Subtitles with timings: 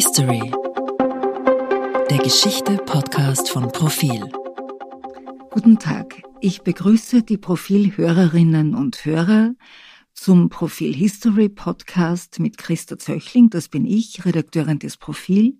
[0.00, 0.52] History.
[2.08, 4.30] Der Geschichte-Podcast von Profil.
[5.50, 6.22] Guten Tag.
[6.40, 9.56] Ich begrüße die Profil-Hörerinnen und Hörer
[10.14, 15.58] zum Profil History Podcast mit Christa Zöchling, das bin ich, Redakteurin des Profil,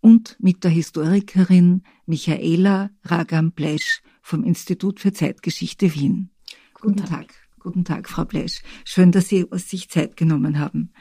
[0.00, 6.30] und mit der Historikerin Michaela Ragam-Blesch vom Institut für Zeitgeschichte Wien.
[6.74, 7.28] Guten, Guten Tag.
[7.28, 7.49] Tag.
[7.60, 8.62] Guten Tag, Frau Blesch.
[8.86, 10.94] Schön, dass Sie sich Zeit genommen haben.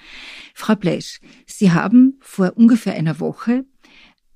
[0.53, 3.63] Frau Blesch, Sie haben vor ungefähr einer Woche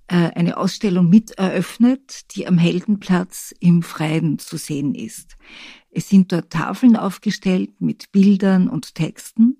[0.08, 5.36] äh, eine Ausstellung mit eröffnet, die am Heldenplatz im Freien zu sehen ist.
[5.92, 9.58] Es sind dort Tafeln aufgestellt mit Bildern und Texten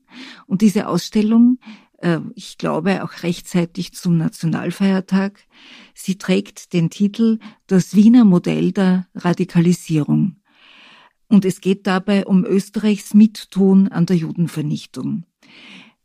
[0.48, 1.60] und diese Ausstellung,
[1.98, 5.38] äh, ich glaube auch rechtzeitig zum Nationalfeiertag,
[5.94, 10.38] sie trägt den Titel Das Wiener Modell der Radikalisierung.
[11.34, 15.24] Und es geht dabei um Österreichs Mittun an der Judenvernichtung.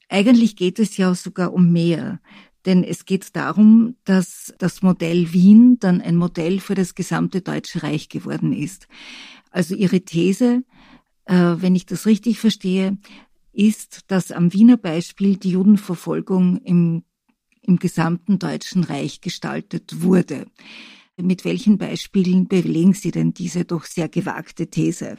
[0.08, 2.18] Eigentlich geht es ja sogar um mehr,
[2.64, 7.82] denn es geht darum, dass das Modell Wien dann ein Modell für das gesamte Deutsche
[7.82, 8.88] Reich geworden ist.
[9.50, 10.64] Also ihre These,
[11.26, 12.96] äh, wenn ich das richtig verstehe,
[13.52, 17.02] ist, dass am Wiener Beispiel die Judenverfolgung im,
[17.60, 20.46] im gesamten Deutschen Reich gestaltet wurde.
[21.20, 25.18] Mit welchen Beispielen belegen Sie denn diese doch sehr gewagte These?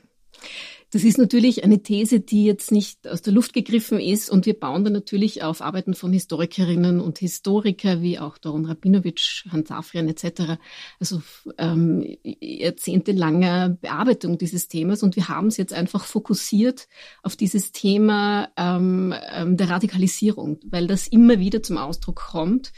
[0.91, 4.59] Das ist natürlich eine These, die jetzt nicht aus der Luft gegriffen ist und wir
[4.59, 10.07] bauen da natürlich auf Arbeiten von Historikerinnen und Historiker wie auch Doron Rabinowitsch, Hans Afrian
[10.07, 10.57] etc.
[10.99, 11.21] Also
[11.59, 16.87] ähm, jahrzehntelange Bearbeitung dieses Themas und wir haben es jetzt einfach fokussiert
[17.21, 22.71] auf dieses Thema ähm, ähm der Radikalisierung, weil das immer wieder zum Ausdruck kommt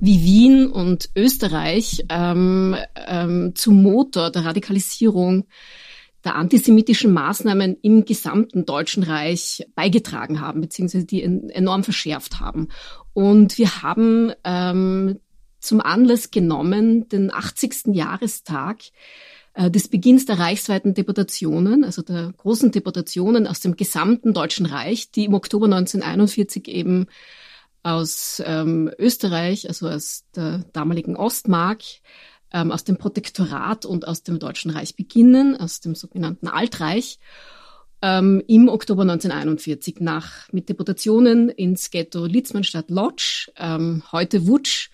[0.00, 5.46] wie Wien und Österreich ähm, ähm, zum Motor der Radikalisierung
[6.24, 12.68] der antisemitischen Maßnahmen im gesamten Deutschen Reich beigetragen haben, beziehungsweise die enorm verschärft haben.
[13.14, 15.18] Und wir haben ähm,
[15.60, 17.94] zum Anlass genommen den 80.
[17.94, 18.78] Jahrestag
[19.54, 25.10] äh, des Beginns der reichsweiten Deportationen, also der großen Deportationen aus dem gesamten Deutschen Reich,
[25.10, 27.06] die im Oktober 1941 eben
[27.82, 31.82] aus ähm, Österreich, also aus der damaligen Ostmark,
[32.52, 37.18] ähm, aus dem Protektorat und aus dem Deutschen Reich beginnen, aus dem sogenannten Altreich,
[38.02, 44.90] ähm, im Oktober 1941 nach mit Deputationen ins Ghetto Litzmannstadt Lodz, ähm, heute Wutsch.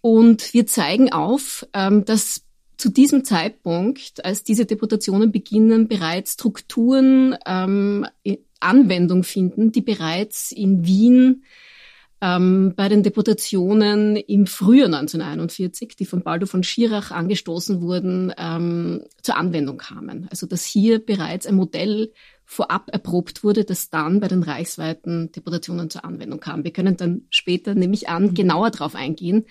[0.00, 2.42] Und wir zeigen auf, ähm, dass
[2.76, 8.06] zu diesem Zeitpunkt, als diese Deputationen beginnen, bereits Strukturen ähm,
[8.60, 11.44] Anwendung finden, die bereits in Wien
[12.20, 19.04] ähm, bei den Deputationen im Frühjahr 1941, die von Baldo von Schirach angestoßen wurden, ähm,
[19.22, 20.26] zur Anwendung kamen.
[20.30, 22.12] Also dass hier bereits ein Modell
[22.44, 26.64] vorab erprobt wurde, das dann bei den reichsweiten Deputationen zur Anwendung kam.
[26.64, 29.44] Wir können dann später, nehme ich an, genauer darauf eingehen.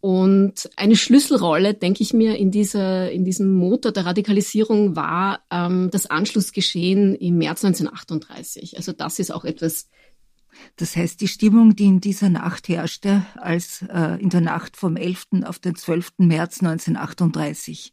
[0.00, 5.90] Und eine Schlüsselrolle, denke ich mir, in dieser, in diesem Motor der Radikalisierung war ähm,
[5.90, 8.76] das Anschlussgeschehen im März 1938.
[8.78, 9.88] Also das ist auch etwas
[10.76, 14.96] das heißt, die Stimmung, die in dieser Nacht herrschte, als äh, in der Nacht vom
[14.96, 15.26] 11.
[15.44, 16.12] auf den 12.
[16.18, 17.92] März 1938.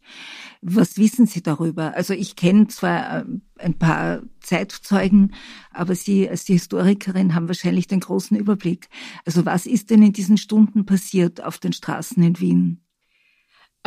[0.62, 1.94] Was wissen Sie darüber?
[1.96, 3.26] Also ich kenne zwar äh,
[3.60, 5.34] ein paar Zeitzeugen,
[5.72, 8.90] aber Sie als die Historikerin haben wahrscheinlich den großen Überblick.
[9.26, 12.87] Also was ist denn in diesen Stunden passiert auf den Straßen in Wien?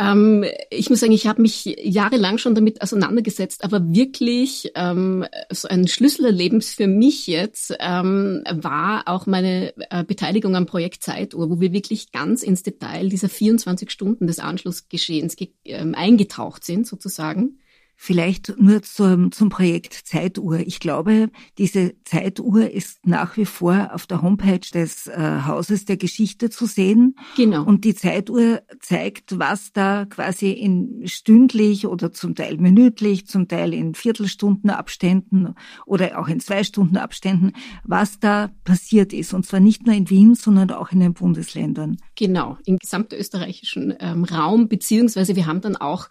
[0.01, 5.67] Ähm, ich muss sagen, ich habe mich jahrelang schon damit auseinandergesetzt, aber wirklich ähm, so
[5.67, 11.59] ein Schlüsselerlebnis für mich jetzt ähm, war auch meine äh, Beteiligung am Projekt Zeituhr, wo
[11.59, 15.35] wir wirklich ganz ins Detail dieser 24 Stunden des Anschlussgeschehens
[15.65, 17.59] ähm, eingetaucht sind, sozusagen.
[18.03, 20.57] Vielleicht nur zum, zum Projekt Zeituhr.
[20.61, 21.29] Ich glaube,
[21.59, 26.65] diese Zeituhr ist nach wie vor auf der Homepage des äh, Hauses der Geschichte zu
[26.65, 27.15] sehen.
[27.37, 27.63] Genau.
[27.63, 33.71] Und die Zeituhr zeigt, was da quasi in stündlich oder zum Teil minütlich, zum Teil
[33.71, 35.53] in Viertelstundenabständen
[35.85, 37.51] oder auch in zwei Stunden Abständen,
[37.83, 39.31] was da passiert ist.
[39.35, 41.97] Und zwar nicht nur in Wien, sondern auch in den Bundesländern.
[42.15, 46.09] Genau, im gesamtösterreichischen ähm, Raum, beziehungsweise wir haben dann auch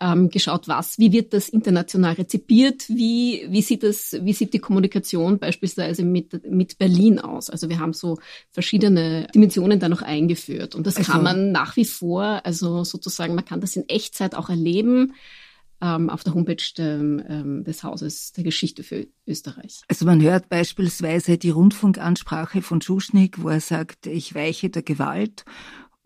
[0.00, 4.58] ähm, geschaut, was, wie wird das international rezipiert, wie, wie sieht das, wie sieht die
[4.58, 7.48] Kommunikation beispielsweise mit, mit Berlin aus?
[7.48, 8.18] Also wir haben so
[8.50, 13.34] verschiedene Dimensionen da noch eingeführt und das also, kann man nach wie vor, also sozusagen,
[13.34, 15.14] man kann das in Echtzeit auch erleben
[15.80, 16.86] ähm, auf der Homepage de,
[17.28, 19.82] ähm, des Hauses der Geschichte für Österreich.
[19.88, 25.44] Also man hört beispielsweise die Rundfunkansprache von Schuschnigg, wo er sagt, ich weiche der Gewalt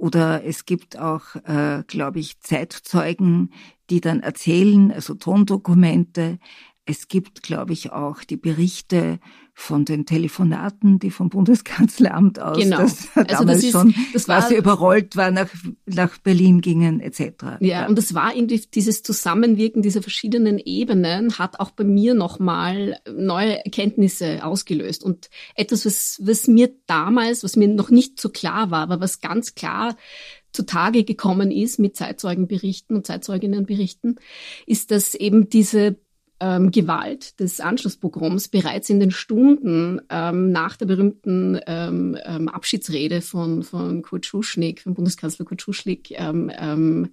[0.00, 3.52] oder es gibt auch, äh, glaube ich, Zeitzeugen,
[3.90, 6.38] die dann erzählen, also Tondokumente,
[6.90, 9.20] es gibt, glaube ich, auch die Berichte
[9.54, 12.78] von den Telefonaten, die vom Bundeskanzleramt aus, genau.
[12.78, 15.48] das also damals das ist, schon das quasi war, überrollt war, nach,
[15.86, 17.20] nach Berlin gingen etc.
[17.42, 22.14] Ja, ja, und es war irgendwie dieses Zusammenwirken dieser verschiedenen Ebenen hat auch bei mir
[22.14, 25.04] nochmal neue Erkenntnisse ausgelöst.
[25.04, 29.20] Und etwas, was, was mir damals, was mir noch nicht so klar war, aber was
[29.20, 29.96] ganz klar
[30.52, 34.18] zutage gekommen ist mit Zeitzeugenberichten und Zeitzeuginnenberichten,
[34.66, 35.96] ist, dass eben diese
[36.40, 43.20] ähm, Gewalt des Anschlusspogroms bereits in den Stunden ähm, nach der berühmten ähm, ähm, Abschiedsrede
[43.20, 47.10] von, von Kurt Schuschnigg, von Bundeskanzler Kurt Schuschnigg, ähm, ähm,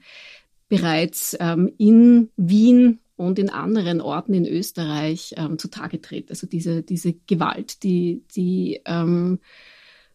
[0.69, 1.33] bereits
[1.77, 6.29] in Wien und in anderen Orten in Österreich zutage tritt.
[6.29, 8.81] Also diese, diese Gewalt, die, die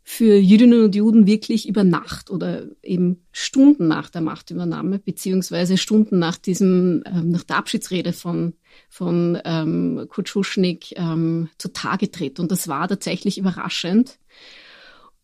[0.04, 6.18] für Jüdinnen und Juden wirklich über Nacht oder eben Stunden nach der Machtübernahme, beziehungsweise Stunden
[6.18, 8.54] nach diesem, ähm, nach der Abschiedsrede von,
[8.88, 12.40] von ähm, Kurt Schuschnigg ähm, zutage tritt.
[12.40, 14.18] Und das war tatsächlich überraschend.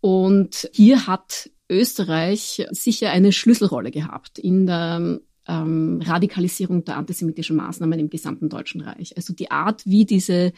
[0.00, 7.98] Und hier hat Österreich sicher eine Schlüsselrolle gehabt in der ähm, Radikalisierung der antisemitischen Maßnahmen
[7.98, 9.16] im gesamten Deutschen Reich.
[9.16, 10.52] Also die Art, wie diese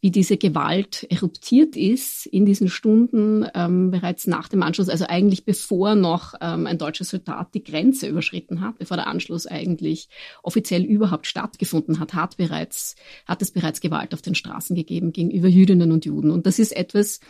[0.00, 5.44] wie diese Gewalt eruptiert ist in diesen Stunden ähm, bereits nach dem Anschluss, also eigentlich
[5.44, 10.08] bevor noch ähm, ein deutscher Soldat die Grenze überschritten hat, bevor der Anschluss eigentlich
[10.42, 12.94] offiziell überhaupt stattgefunden hat, hat bereits
[13.26, 16.30] hat es bereits Gewalt auf den Straßen gegeben gegenüber Jüdinnen und Juden.
[16.30, 17.20] Und das ist etwas,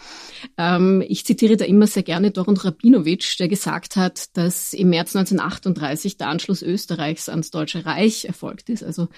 [0.59, 5.15] ähm, ich zitiere da immer sehr gerne Doron Rabinowitsch, der gesagt hat, dass im März
[5.15, 8.83] 1938 der Anschluss Österreichs ans Deutsche Reich erfolgt ist.
[8.83, 9.09] Also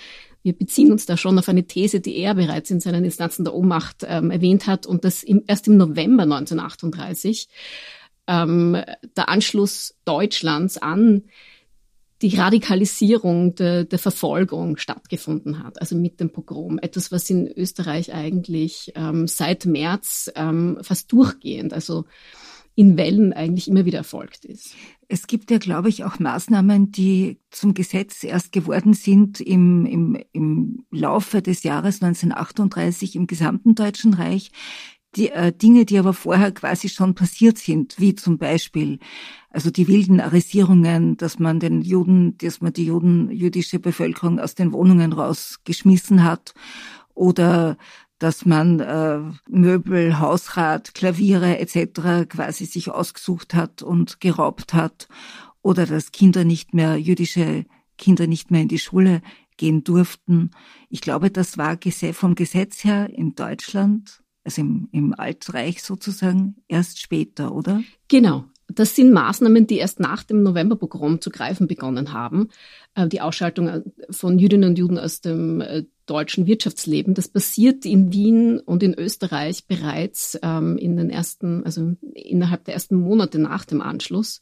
[0.43, 3.55] wir beziehen uns da schon auf eine These, die er bereits in seinen Instanzen der
[3.55, 7.49] Ohnmacht ähm, erwähnt hat und das im, erst im November 1938
[8.26, 8.76] ähm,
[9.17, 11.25] der Anschluss Deutschlands an
[12.23, 16.79] die Radikalisierung der, der Verfolgung stattgefunden hat, also mit dem Pogrom.
[16.79, 22.06] Etwas, was in Österreich eigentlich ähm, seit März ähm, fast durchgehend, also
[22.79, 24.77] in Wellen eigentlich immer wieder erfolgt ist.
[25.09, 30.17] Es gibt ja, glaube ich, auch Maßnahmen, die zum Gesetz erst geworden sind im, im,
[30.31, 34.53] im Laufe des Jahres 1938 im gesamten Deutschen Reich.
[35.17, 39.01] Die äh, Dinge, die aber vorher quasi schon passiert sind, wie zum Beispiel
[39.51, 44.55] also die wilden Arisierungen, dass man den Juden, dass man die Juden, jüdische Bevölkerung aus
[44.55, 46.55] den Wohnungen rausgeschmissen hat
[47.13, 47.77] oder
[48.19, 52.29] dass man äh, Möbel, Hausrat, Klaviere etc.
[52.29, 55.09] quasi sich ausgesucht hat und geraubt hat
[55.62, 57.65] oder dass Kinder nicht mehr, jüdische
[57.97, 59.23] Kinder nicht mehr in die Schule
[59.56, 60.53] gehen durften.
[60.88, 61.79] Ich glaube, das war
[62.12, 67.82] vom Gesetz her in Deutschland, also im, im Altreich sozusagen, erst später, oder?
[68.09, 68.44] Genau.
[68.70, 72.49] Das sind Maßnahmen, die erst nach dem Novemberpogrom zu greifen begonnen haben.
[72.94, 77.14] Äh, die Ausschaltung von Jüdinnen und Juden aus dem äh, deutschen Wirtschaftsleben.
[77.14, 82.75] Das passiert in Wien und in Österreich bereits ähm, in den ersten, also innerhalb der
[82.75, 84.40] ersten Monate nach dem Anschluss.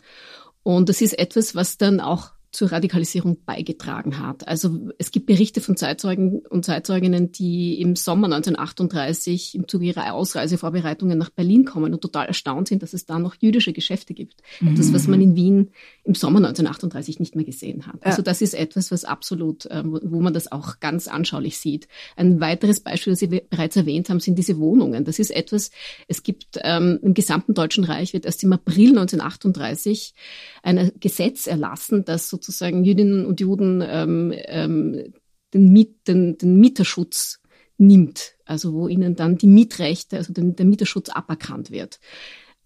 [0.63, 4.47] Und das ist etwas, was dann auch zur Radikalisierung beigetragen hat.
[4.49, 10.15] Also es gibt Berichte von Zeitzeugen und Zeitzeuginnen, die im Sommer 1938 im Zuge ihrer
[10.15, 14.43] Ausreisevorbereitungen nach Berlin kommen und total erstaunt sind, dass es da noch jüdische Geschäfte gibt.
[14.61, 14.69] Mhm.
[14.73, 15.71] Etwas, was man in Wien
[16.05, 18.05] im Sommer 1938 nicht mehr gesehen hat.
[18.05, 21.89] Also das ist etwas, was absolut, ähm, wo man das auch ganz anschaulich sieht.
[22.17, 25.05] Ein weiteres Beispiel, das Sie bereits erwähnt haben, sind diese Wohnungen.
[25.05, 25.71] Das ist etwas,
[26.09, 30.15] es gibt ähm, im gesamten Deutschen Reich wird erst im April 1938
[30.67, 35.15] ein Gesetz erlassen, das sozusagen Jüdinnen und Juden ähm, ähm,
[35.55, 37.41] den, Miet, den, den Mieterschutz
[37.79, 42.01] nimmt, also wo ihnen dann die Mietrechte, also den, der Mieterschutz aberkannt wird.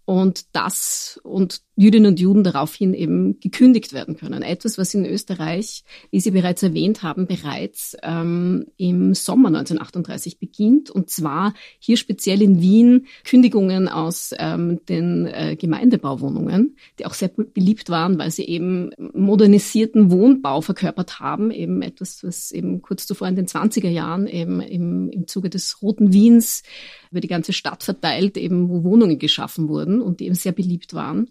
[0.07, 4.43] Und das und Jüdinnen und Juden daraufhin eben gekündigt werden können.
[4.43, 10.91] Etwas, was in Österreich, wie Sie bereits erwähnt haben, bereits ähm, im Sommer 1938 beginnt.
[10.91, 17.29] Und zwar hier speziell in Wien Kündigungen aus ähm, den äh, Gemeindebauwohnungen, die auch sehr
[17.29, 21.51] beliebt waren, weil sie eben modernisierten Wohnbau verkörpert haben.
[21.51, 25.81] Eben etwas, was eben kurz zuvor in den 20er Jahren eben im, im Zuge des
[25.81, 26.63] Roten Wiens
[27.11, 30.93] über die ganze Stadt verteilt, eben wo Wohnungen geschaffen wurden und die eben sehr beliebt
[30.93, 31.31] waren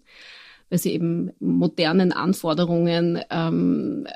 [0.70, 4.06] weil sie eben modernen Anforderungen ähm,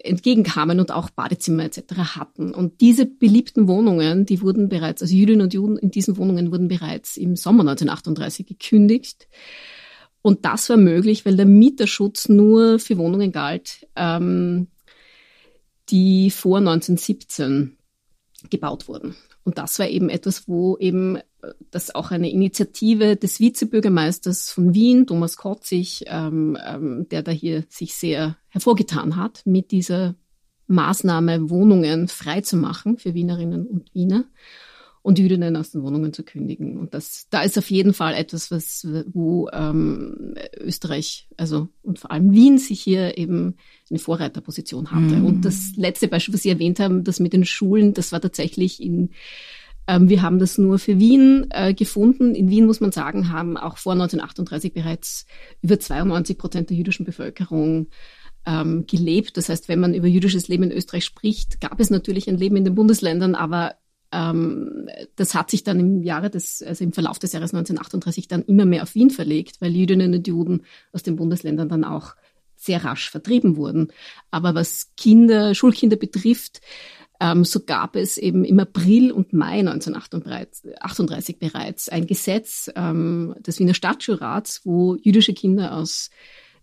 [0.00, 2.16] entgegenkamen und auch Badezimmer etc.
[2.16, 2.54] hatten.
[2.54, 6.68] Und diese beliebten Wohnungen, die wurden bereits, also Jüdinnen und Juden in diesen Wohnungen wurden
[6.68, 9.28] bereits im Sommer 1938 gekündigt.
[10.22, 14.68] Und das war möglich, weil der Mieterschutz nur für Wohnungen galt, ähm,
[15.90, 17.76] die vor 1917
[18.48, 19.14] gebaut wurden.
[19.44, 21.18] Und das war eben etwas, wo eben
[21.70, 27.64] das auch eine Initiative des Vizebürgermeisters von Wien, Thomas Kotzig, ähm, ähm, der da hier
[27.68, 30.14] sich sehr hervorgetan hat mit dieser
[30.66, 34.24] Maßnahme, Wohnungen freizumachen für Wienerinnen und Wiener
[35.04, 36.78] und Jüdinnen aus den Wohnungen zu kündigen.
[36.78, 42.10] Und das, da ist auf jeden Fall etwas, was, wo ähm, Österreich, also und vor
[42.10, 43.56] allem Wien sich hier eben
[43.90, 45.16] eine Vorreiterposition hatte.
[45.16, 45.26] Mhm.
[45.26, 48.82] Und das letzte Beispiel, was Sie erwähnt haben, das mit den Schulen, das war tatsächlich
[48.82, 49.10] in
[49.86, 52.34] ähm, wir haben das nur für Wien äh, gefunden.
[52.34, 55.26] In Wien muss man sagen, haben auch vor 1938 bereits
[55.62, 57.88] über 92 Prozent der jüdischen Bevölkerung
[58.46, 59.36] ähm, gelebt.
[59.36, 62.56] Das heißt, wenn man über jüdisches Leben in Österreich spricht, gab es natürlich ein Leben
[62.56, 63.74] in den Bundesländern, aber
[64.12, 68.42] ähm, das hat sich dann im Jahre des, also im Verlauf des Jahres 1938 dann
[68.42, 70.62] immer mehr auf Wien verlegt, weil Jüdinnen und Juden
[70.92, 72.14] aus den Bundesländern dann auch
[72.56, 73.88] sehr rasch vertrieben wurden.
[74.30, 76.60] Aber was Kinder, Schulkinder betrifft,
[77.20, 83.58] ähm, so gab es eben im April und Mai 1938 bereits ein Gesetz ähm, des
[83.58, 86.10] Wiener Stadtschulrats, wo jüdische Kinder aus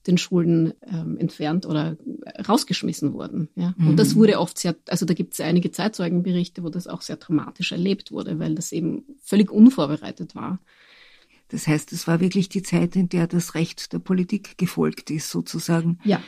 [0.07, 1.95] den Schulen ähm, entfernt oder
[2.47, 3.49] rausgeschmissen wurden.
[3.55, 3.73] Ja?
[3.77, 3.89] Mhm.
[3.89, 7.17] Und das wurde oft sehr, also da gibt es einige Zeitzeugenberichte, wo das auch sehr
[7.17, 10.59] dramatisch erlebt wurde, weil das eben völlig unvorbereitet war.
[11.49, 15.29] Das heißt, es war wirklich die Zeit, in der das Recht der Politik gefolgt ist,
[15.29, 15.99] sozusagen.
[16.03, 16.21] Ja.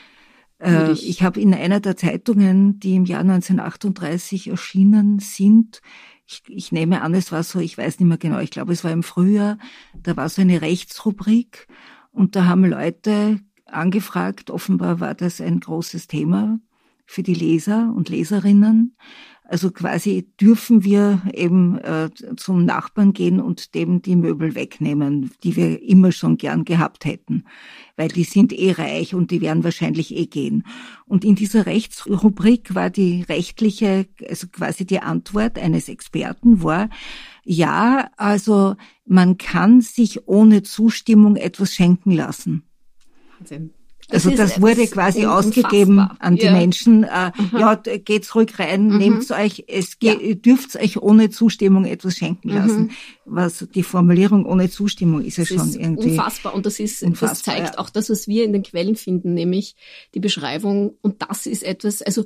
[0.59, 5.81] Äh, ich, habe in einer der Zeitungen, die im Jahr 1938 erschienen sind,
[6.25, 8.83] ich, ich nehme an, es war so, ich weiß nicht mehr genau, ich glaube, es
[8.83, 9.57] war im Frühjahr,
[10.01, 11.67] da war so eine Rechtsrubrik
[12.11, 14.49] und da haben Leute angefragt.
[14.49, 16.59] Offenbar war das ein großes Thema
[17.05, 18.95] für die Leser und Leserinnen.
[19.53, 25.55] Also quasi dürfen wir eben äh, zum Nachbarn gehen und dem die Möbel wegnehmen, die
[25.55, 27.43] wir immer schon gern gehabt hätten,
[27.95, 30.65] weil die sind eh reich und die werden wahrscheinlich eh gehen.
[31.05, 36.89] Und in dieser Rechtsrubrik war die rechtliche, also quasi die Antwort eines Experten war,
[37.43, 42.63] ja, also man kann sich ohne Zustimmung etwas schenken lassen.
[43.37, 43.69] Wahnsinn.
[44.09, 46.51] Das also das wurde quasi ausgegeben an die ja.
[46.51, 47.03] Menschen.
[47.03, 48.97] Äh, ja, geht's ruhig rein, mhm.
[48.97, 50.15] nehmt's euch, es ja.
[50.15, 52.55] dürft euch ohne Zustimmung etwas schenken mhm.
[52.55, 52.81] lassen.
[52.81, 52.91] Mhm.
[53.25, 56.53] Was die Formulierung ohne Zustimmung ist ja das schon ist irgendwie unfassbar.
[56.53, 57.79] Und das ist, unfassbar, das zeigt ja.
[57.79, 59.75] auch das, was wir in den Quellen finden, nämlich
[60.13, 60.97] die Beschreibung.
[61.01, 62.25] Und das ist etwas, also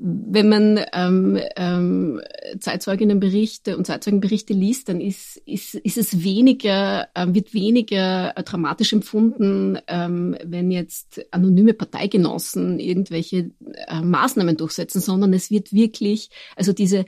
[0.00, 2.20] wenn man ähm, ähm,
[2.60, 8.92] Zeitzeuginnenberichte und Zeitzeugenberichte liest, dann ist, ist, ist es weniger, äh, wird weniger äh, dramatisch
[8.92, 13.50] empfunden, ähm, wenn jetzt anonyme Parteigenossen irgendwelche
[13.88, 17.04] äh, Maßnahmen durchsetzen, sondern es wird wirklich, also diese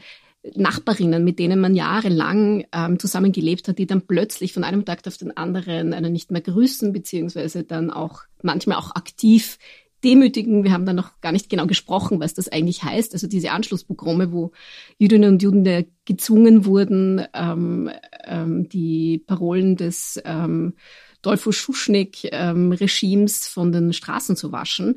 [0.56, 5.16] Nachbarinnen, mit denen man jahrelang ähm, zusammengelebt hat, die dann plötzlich von einem Tag auf
[5.16, 9.58] den anderen einen nicht mehr grüßen, beziehungsweise dann auch manchmal auch aktiv
[10.04, 10.64] demütigen.
[10.64, 13.12] Wir haben da noch gar nicht genau gesprochen, was das eigentlich heißt.
[13.12, 14.52] Also diese Anschlusspogrome, wo
[14.98, 17.90] Jüdinnen und Juden gezwungen wurden, ähm,
[18.24, 20.74] ähm, die Parolen des ähm,
[21.22, 24.96] Dolfo Schuschnigg-Regimes ähm, von den Straßen zu waschen.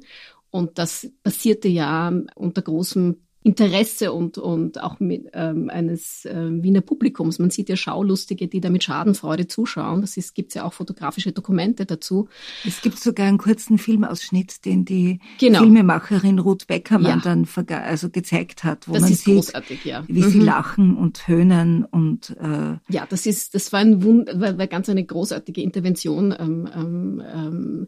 [0.50, 6.80] Und das passierte ja unter großem Interesse und, und auch mit, ähm, eines äh, Wiener
[6.80, 7.40] Publikums.
[7.40, 10.00] Man sieht ja Schaulustige, die da mit Schadenfreude zuschauen.
[10.00, 12.30] Das ist, gibt's ja auch fotografische Dokumente dazu.
[12.66, 15.60] Es gibt sogar einen kurzen Filmausschnitt, den die genau.
[15.60, 17.24] Filmemacherin Ruth Beckermann ja.
[17.24, 20.06] dann also gezeigt hat, wo das man sieht, ja.
[20.08, 20.30] wie mhm.
[20.30, 24.68] sie lachen und höhnen und äh ja, das ist, das war ein Wund, war, war
[24.68, 27.88] ganz eine großartige Intervention ähm, ähm, ähm,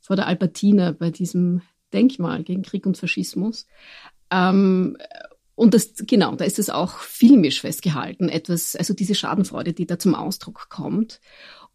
[0.00, 1.60] vor der Albertina bei diesem
[1.92, 3.66] Denkmal gegen Krieg und Faschismus.
[4.30, 4.96] Ähm,
[5.54, 9.98] und das, genau, da ist es auch filmisch festgehalten, etwas, also diese Schadenfreude, die da
[9.98, 11.20] zum Ausdruck kommt.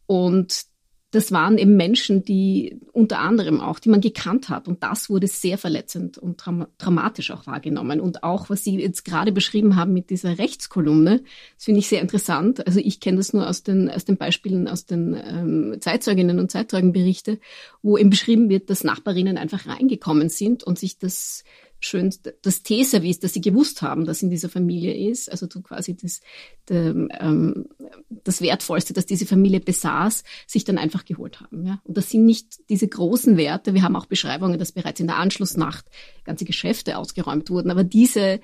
[0.06, 0.66] Und
[1.12, 4.68] das waren eben Menschen, die unter anderem auch, die man gekannt hat.
[4.68, 6.44] Und das wurde sehr verletzend und
[6.78, 8.00] dramatisch auch wahrgenommen.
[8.00, 11.24] Und auch, was Sie jetzt gerade beschrieben haben mit dieser Rechtskolumne,
[11.56, 12.66] das finde ich sehr interessant.
[12.68, 16.52] Also ich kenne das nur aus den, aus den Beispielen aus den ähm, Zeitzeuginnen und
[16.52, 17.40] Zeitzeugenberichte,
[17.82, 21.44] wo eben beschrieben wird, dass Nachbarinnen einfach reingekommen sind und sich das
[21.80, 25.96] schön das Teeservice, dass sie gewusst haben, dass in dieser Familie ist, also so quasi
[25.96, 26.22] das,
[26.68, 26.88] der,
[27.20, 27.68] ähm,
[28.10, 31.66] das Wertvollste, das diese Familie besaß, sich dann einfach geholt haben.
[31.66, 31.82] Ja?
[31.86, 33.74] Und das sind nicht diese großen Werte.
[33.74, 35.86] Wir haben auch Beschreibungen, dass bereits in der Anschlussnacht
[36.26, 37.72] ganze Geschäfte ausgeräumt wurden.
[37.72, 38.42] Aber diese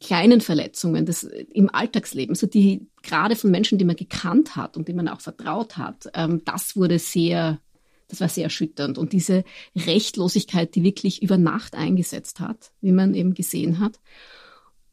[0.00, 4.88] kleinen Verletzungen das, im Alltagsleben, so die gerade von Menschen, die man gekannt hat und
[4.88, 7.60] die man auch vertraut hat, ähm, das wurde sehr
[8.08, 8.98] das war sehr erschütternd.
[8.98, 9.44] Und diese
[9.74, 14.00] Rechtlosigkeit, die wirklich über Nacht eingesetzt hat, wie man eben gesehen hat.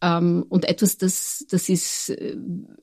[0.04, 2.36] Ähm, und etwas, das, das ist äh,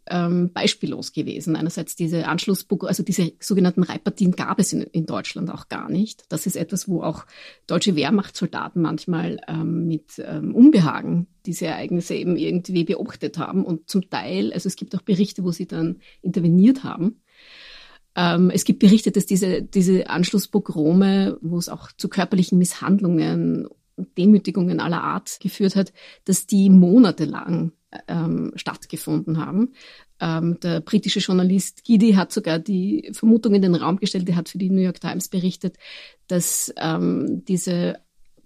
[0.07, 1.55] ähm, beispiellos gewesen.
[1.55, 6.25] Einerseits diese Anschlussprogramme, also diese sogenannten Reitpartien gab es in, in, Deutschland auch gar nicht.
[6.31, 7.27] Das ist etwas, wo auch
[7.67, 14.53] deutsche Wehrmachtssoldaten manchmal ähm, mit Unbehagen diese Ereignisse eben irgendwie beobachtet haben und zum Teil,
[14.53, 17.21] also es gibt auch Berichte, wo sie dann interveniert haben.
[18.17, 23.69] Ähm, es gibt Berichte, dass diese, diese Anschlusspogrome, wo es auch zu körperlichen Misshandlungen
[24.17, 25.93] Demütigungen aller Art geführt hat,
[26.25, 27.73] dass die monatelang
[28.09, 29.73] ähm, stattgefunden haben.
[30.21, 34.49] Ähm, der britische Journalist Gidi hat sogar die Vermutung in den Raum gestellt, er hat
[34.49, 35.77] für die New York Times berichtet,
[36.29, 37.99] dass ähm, diese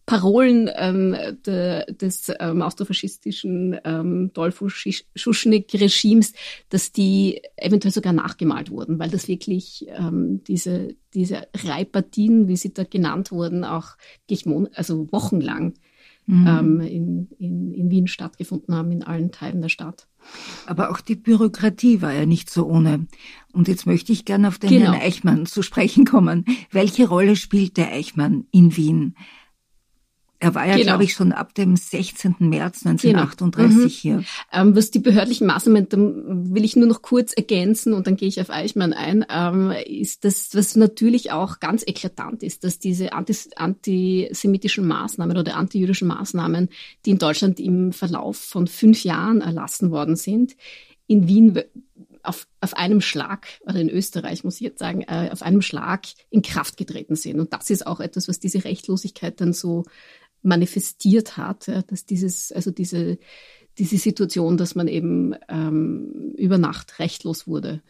[0.07, 1.15] Parolen ähm,
[1.47, 6.33] de, des ähm, austrofaschistischen ähm, Dolfo-Schuschnigg-Regimes,
[6.69, 12.75] dass die eventuell sogar nachgemalt wurden, weil das wirklich ähm, diese, diese Reitpartien, wie sie
[12.75, 13.97] da genannt wurden, auch
[14.75, 15.73] also wochenlang
[16.27, 16.47] mhm.
[16.47, 20.07] ähm, in, in, in Wien stattgefunden haben, in allen Teilen der Stadt.
[20.67, 23.07] Aber auch die Bürokratie war ja nicht so ohne.
[23.53, 24.93] Und jetzt möchte ich gerne auf den genau.
[24.93, 26.45] Herrn Eichmann zu sprechen kommen.
[26.71, 29.17] Welche Rolle spielt der Eichmann in Wien?
[30.41, 30.85] Er war ja, genau.
[30.85, 32.37] glaube ich, schon ab dem 16.
[32.41, 33.85] März 1938 genau.
[33.85, 33.89] mhm.
[33.89, 34.25] hier.
[34.53, 38.29] Ähm, was die behördlichen Maßnahmen, da will ich nur noch kurz ergänzen und dann gehe
[38.29, 43.13] ich auf Eichmann ein, ähm, ist das, was natürlich auch ganz eklatant ist, dass diese
[43.13, 46.69] antis antisemitischen Maßnahmen oder antijüdischen Maßnahmen,
[47.07, 50.57] die in Deutschland im Verlauf von fünf Jahren erlassen worden sind,
[51.07, 51.59] in Wien
[52.25, 56.07] auf, auf einem Schlag, oder in Österreich muss ich jetzt sagen, äh, auf einem Schlag
[56.31, 57.39] in Kraft getreten sind.
[57.39, 59.85] Und das ist auch etwas, was diese Rechtlosigkeit dann so
[60.45, 63.19] manifestiert hat, ja, dass dieses, also diese,
[63.79, 67.83] diese Situation, dass man eben ähm, über Nacht rechtlos wurde.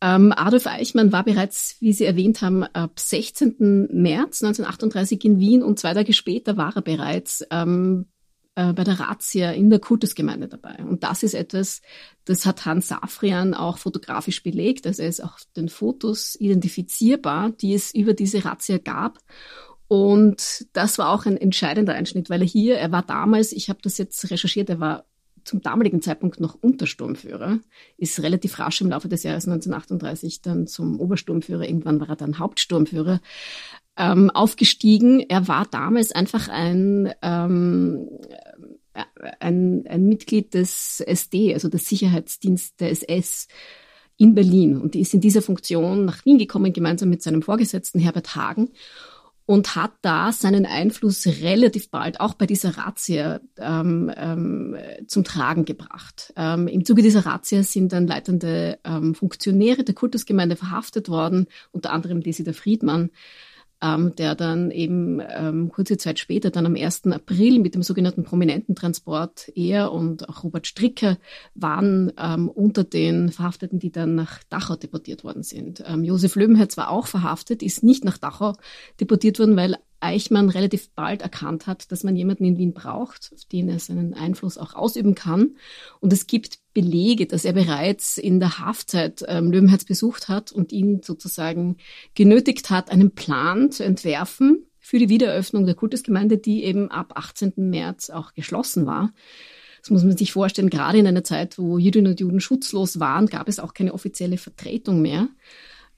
[0.00, 3.88] Ähm, Adolf Eichmann war bereits, wie Sie erwähnt haben, ab 16.
[3.92, 8.06] März 1938 in Wien und zwei Tage später war er bereits ähm,
[8.56, 10.76] äh, bei der Razzia in der Kultusgemeinde dabei.
[10.84, 11.82] Und das ist etwas,
[12.24, 14.86] das hat Hans Safrian auch fotografisch belegt.
[14.86, 19.20] Also er ist auch den Fotos identifizierbar, die es über diese Razzia gab.
[19.88, 23.80] Und das war auch ein entscheidender Einschnitt, weil er hier, er war damals, ich habe
[23.82, 25.04] das jetzt recherchiert, er war
[25.44, 27.58] zum damaligen Zeitpunkt noch Untersturmführer,
[27.98, 32.38] ist relativ rasch im Laufe des Jahres 1938 dann zum Obersturmführer, irgendwann war er dann
[32.38, 33.20] Hauptsturmführer,
[33.96, 35.20] ähm, aufgestiegen.
[35.20, 38.08] Er war damals einfach ein, ähm,
[39.40, 43.48] ein, ein Mitglied des SD, also des Sicherheitsdienstes der SS
[44.16, 48.36] in Berlin und ist in dieser Funktion nach Wien gekommen, gemeinsam mit seinem Vorgesetzten Herbert
[48.36, 48.70] Hagen
[49.46, 54.76] und hat da seinen Einfluss relativ bald auch bei dieser Razzia ähm, ähm,
[55.06, 56.32] zum Tragen gebracht.
[56.36, 61.92] Ähm, Im Zuge dieser Razzia sind dann leitende ähm, Funktionäre der Kultusgemeinde verhaftet worden, unter
[61.92, 63.10] anderem Desider Friedmann,
[63.82, 67.06] ähm, der dann eben ähm, kurze Zeit später, dann am 1.
[67.06, 71.18] April mit dem sogenannten Prominententransport, er und auch Robert Stricker
[71.54, 75.82] waren ähm, unter den Verhafteten, die dann nach Dachau deportiert worden sind.
[75.86, 78.54] Ähm, Josef Löwenherz war auch verhaftet, ist nicht nach Dachau
[79.00, 83.44] deportiert worden, weil Eichmann relativ bald erkannt hat, dass man jemanden in Wien braucht, auf
[83.44, 85.56] den er seinen Einfluss auch ausüben kann.
[86.00, 90.72] Und es gibt Belege, dass er bereits in der Haftzeit ähm, Löwenherz besucht hat und
[90.72, 91.76] ihn sozusagen
[92.14, 97.52] genötigt hat, einen Plan zu entwerfen für die Wiedereröffnung der Kultusgemeinde, die eben ab 18.
[97.56, 99.12] März auch geschlossen war.
[99.80, 103.26] Das muss man sich vorstellen, gerade in einer Zeit, wo Jüdinnen und Juden schutzlos waren,
[103.26, 105.28] gab es auch keine offizielle Vertretung mehr.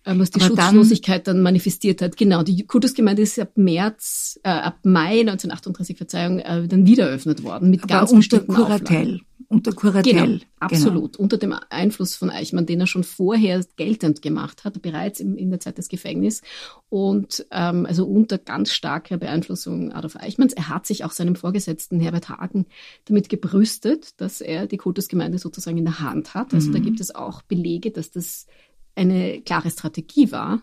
[0.06, 2.16] Ähm, was die Aber Schutzlosigkeit dann, dann, manifestiert hat.
[2.16, 7.42] Genau, die Kultusgemeinde ist ab März, äh, ab Mai 1938, Verzeihung, äh, dann wieder eröffnet
[7.42, 9.20] worden mit ganz unter Kuratell.
[9.48, 10.12] Unter Kuratell.
[10.12, 11.12] Genau, genau, absolut.
[11.12, 11.22] Genau.
[11.22, 15.50] Unter dem Einfluss von Eichmann, den er schon vorher geltend gemacht hat, bereits im, in
[15.50, 16.42] der Zeit des Gefängnisses.
[16.88, 20.52] Und ähm, also unter ganz starker Beeinflussung Adolf Eichmanns.
[20.52, 22.66] Er hat sich auch seinem Vorgesetzten Herbert Hagen
[23.06, 26.52] damit gebrüstet, dass er die Kultusgemeinde sozusagen in der Hand hat.
[26.52, 26.72] Also mhm.
[26.72, 28.46] da gibt es auch Belege, dass das
[28.94, 30.62] eine klare Strategie war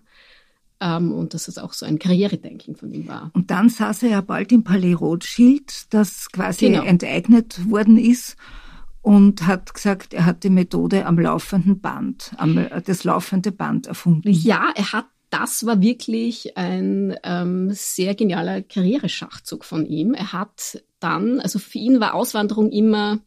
[0.80, 3.32] ähm, und dass es auch so ein Karrieredenken von ihm war.
[3.34, 6.84] Und dann saß er ja bald im Palais Rothschild, das quasi genau.
[6.84, 8.36] enteignet worden ist
[9.02, 14.30] und hat gesagt, er hat die Methode am laufenden Band, am, das laufende Band erfunden.
[14.30, 20.13] Ja, er hat das war wirklich ein ähm, sehr genialer Karriereschachzug von ihm.
[20.13, 23.20] Er hat dann, also für ihn war Auswanderung immer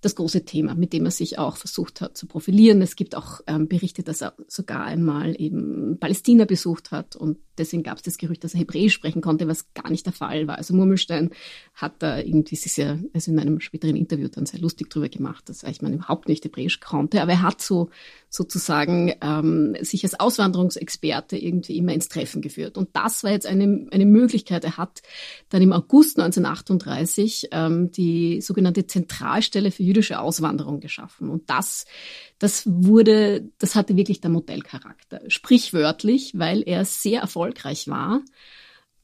[0.00, 2.80] das große Thema, mit dem er sich auch versucht hat zu profilieren.
[2.80, 7.82] Es gibt auch ähm, Berichte, dass er sogar einmal eben Palästina besucht hat und deswegen
[7.82, 10.56] gab es das Gerücht, dass er Hebräisch sprechen konnte, was gar nicht der Fall war.
[10.56, 11.30] Also Murmelstein
[11.74, 15.48] hat da irgendwie sich sehr, also in einem späteren Interview dann sehr lustig drüber gemacht,
[15.48, 17.90] dass ich meine überhaupt nicht Hebräisch konnte, aber er hat so
[18.30, 22.78] sozusagen ähm, sich als Auswanderungsexperte irgendwie immer ins Treffen geführt.
[22.78, 24.64] Und das war jetzt eine, eine Möglichkeit.
[24.64, 25.02] Er hat
[25.50, 31.28] dann im August 1938 ähm, die sogenannte Zentralstelle für jüdische Auswanderung geschaffen.
[31.28, 31.84] Und das,
[32.38, 35.20] das wurde, das hatte wirklich der Modellcharakter.
[35.28, 38.22] Sprichwörtlich, weil er sehr erfolgreich war,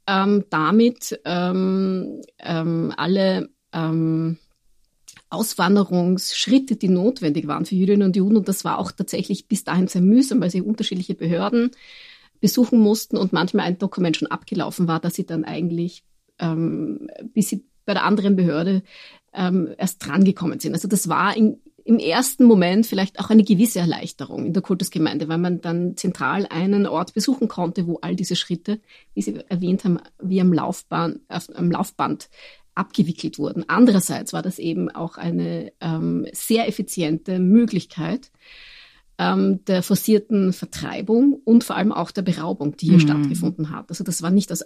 [0.07, 4.38] ähm, damit ähm, ähm, alle ähm,
[5.29, 8.37] Auswanderungsschritte, die notwendig waren für Jüdinnen und Juden.
[8.37, 11.72] Und das war auch tatsächlich bis dahin sehr mühsam, weil sie unterschiedliche Behörden
[12.40, 16.05] besuchen mussten und manchmal ein Dokument schon abgelaufen war, dass sie dann eigentlich
[16.38, 18.83] ähm, bis sie bei der anderen Behörde
[19.37, 20.75] ähm, erst drangekommen sind.
[20.75, 25.29] Also das war in, im ersten Moment vielleicht auch eine gewisse Erleichterung in der Kultusgemeinde,
[25.29, 28.81] weil man dann zentral einen Ort besuchen konnte, wo all diese Schritte,
[29.14, 32.29] wie Sie erwähnt haben, wie am Laufbahn, auf, am Laufband
[32.75, 33.64] abgewickelt wurden.
[33.68, 38.31] Andererseits war das eben auch eine ähm, sehr effiziente Möglichkeit
[39.19, 43.01] ähm, der forcierten Vertreibung und vor allem auch der Beraubung, die hier mhm.
[43.01, 43.87] stattgefunden hat.
[43.89, 44.65] Also das war nicht aus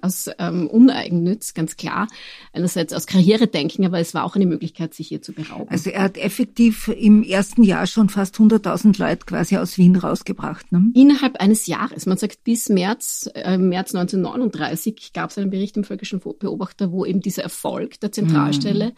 [0.00, 2.08] aus ähm, Uneigennütz, ganz klar.
[2.52, 5.68] Einerseits aus Karrieredenken, aber es war auch eine Möglichkeit, sich hier zu berauben.
[5.68, 10.70] Also er hat effektiv im ersten Jahr schon fast 100.000 Leute quasi aus Wien rausgebracht.
[10.72, 10.90] Ne?
[10.94, 12.06] Innerhalb eines Jahres.
[12.06, 17.04] Man sagt, bis März, äh, März 1939 gab es einen Bericht im Völkischen Beobachter, wo
[17.04, 18.96] eben dieser Erfolg der Zentralstelle mhm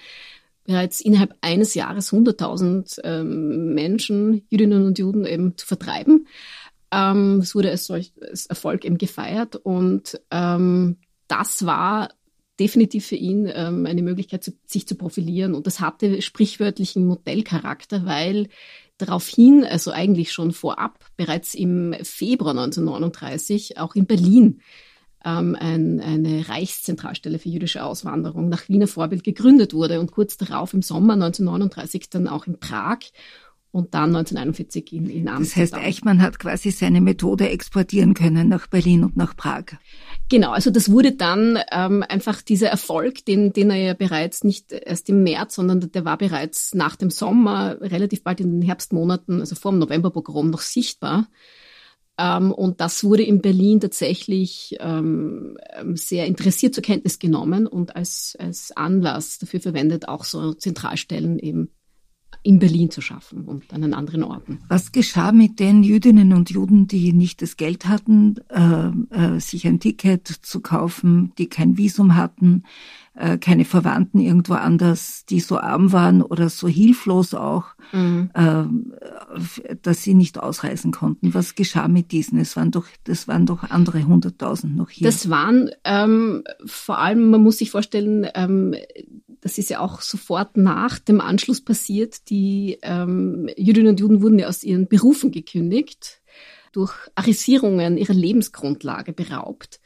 [0.65, 6.27] bereits innerhalb eines Jahres 100.000 ähm, Menschen, Jüdinnen und Juden eben zu vertreiben.
[6.91, 10.97] Ähm, es wurde als, solch, als Erfolg eben gefeiert und ähm,
[11.29, 12.11] das war
[12.61, 15.55] definitiv für ihn ähm, eine Möglichkeit, zu, sich zu profilieren.
[15.55, 18.49] Und das hatte sprichwörtlichen Modellcharakter, weil
[18.99, 24.61] daraufhin, also eigentlich schon vorab, bereits im Februar 1939 auch in Berlin
[25.25, 30.75] ähm, ein, eine Reichszentralstelle für jüdische Auswanderung nach Wiener Vorbild gegründet wurde und kurz darauf
[30.75, 32.99] im Sommer 1939 dann auch in Prag
[33.75, 35.43] und dann 1941 in, in Amsterdam.
[35.43, 39.65] Das heißt, Eichmann hat quasi seine Methode exportieren können nach Berlin und nach Prag.
[40.29, 44.71] Genau, also das wurde dann ähm, einfach dieser Erfolg, den, den er ja bereits nicht
[44.71, 49.41] erst im März, sondern der war bereits nach dem Sommer, relativ bald in den Herbstmonaten,
[49.41, 51.27] also vor dem Novemberpogrom noch sichtbar.
[52.19, 57.97] Ähm, und das wurde in Berlin tatsächlich ähm, ähm sehr interessiert zur Kenntnis genommen und
[57.97, 61.71] als, als Anlass dafür verwendet, auch so Zentralstellen eben
[62.43, 64.59] in Berlin zu schaffen und an anderen Orten.
[64.69, 69.67] Was geschah mit den Jüdinnen und Juden, die nicht das Geld hatten, äh, äh, sich
[69.67, 72.65] ein Ticket zu kaufen, die kein Visum hatten,
[73.17, 78.31] äh, keine Verwandten irgendwo anders, die so arm waren oder so hilflos auch, mhm.
[78.35, 81.35] äh, dass sie nicht ausreisen konnten?
[81.35, 82.39] Was geschah mit diesen?
[82.39, 85.07] Es waren doch, das waren doch andere hunderttausend noch hier.
[85.07, 88.75] Das waren ähm, vor allem, man muss sich vorstellen, ähm,
[89.41, 92.31] das ist ja auch sofort nach dem Anschluss passiert.
[92.31, 96.23] Die ähm, Jüdinnen und Juden wurden ja aus ihren Berufen gekündigt,
[96.73, 99.81] durch Arisierungen ihrer Lebensgrundlage beraubt.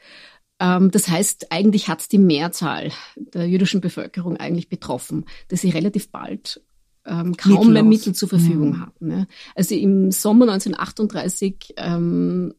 [0.61, 5.71] Ähm, das heißt, eigentlich hat es die Mehrzahl der jüdischen Bevölkerung eigentlich betroffen, dass sie
[5.71, 6.61] relativ bald
[7.07, 7.73] ähm, kaum Mittellos.
[7.73, 8.81] mehr Mittel zur Verfügung mhm.
[8.81, 9.07] hatten.
[9.07, 9.29] Ne?
[9.55, 12.55] Also im Sommer 1938 ähm,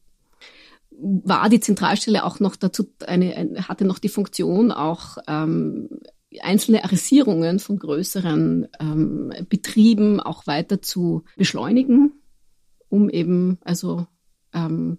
[0.92, 5.90] war die Zentralstelle auch noch dazu eine, hatte noch die Funktion, auch ähm,
[6.42, 12.12] einzelne Arisierungen von größeren ähm, Betrieben auch weiter zu beschleunigen,
[12.90, 14.08] um eben, also
[14.54, 14.98] ähm,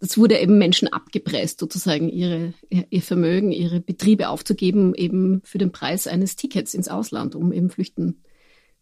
[0.00, 5.72] das wurde eben Menschen abgepresst, sozusagen ihre, ihr Vermögen, ihre Betriebe aufzugeben, eben für den
[5.72, 8.22] Preis eines Tickets ins Ausland, um eben flüchten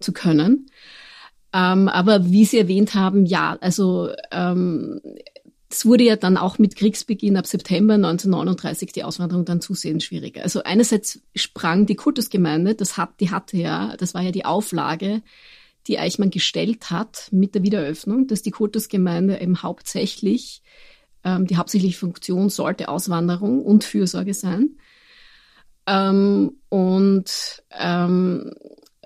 [0.00, 0.66] zu können.
[1.52, 5.00] Ähm, aber wie Sie erwähnt haben, ja, also ähm,
[5.72, 10.42] es wurde ja dann auch mit Kriegsbeginn ab September 1939 die Auswanderung dann zusehends schwieriger.
[10.42, 15.22] Also einerseits sprang die Kultusgemeinde, das hat, die hatte ja, das war ja die Auflage,
[15.86, 20.62] die Eichmann gestellt hat mit der Wiedereröffnung, dass die Kultusgemeinde eben hauptsächlich,
[21.24, 24.76] ähm, die hauptsächliche Funktion sollte Auswanderung und Fürsorge sein.
[25.86, 28.52] Ähm, und ähm,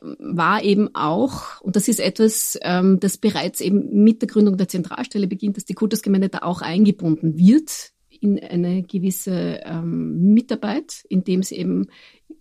[0.00, 4.68] war eben auch, und das ist etwas, ähm, das bereits eben mit der Gründung der
[4.68, 11.42] Zentralstelle beginnt, dass die Kultusgemeinde da auch eingebunden wird in eine gewisse ähm, Mitarbeit, indem
[11.42, 11.86] sie eben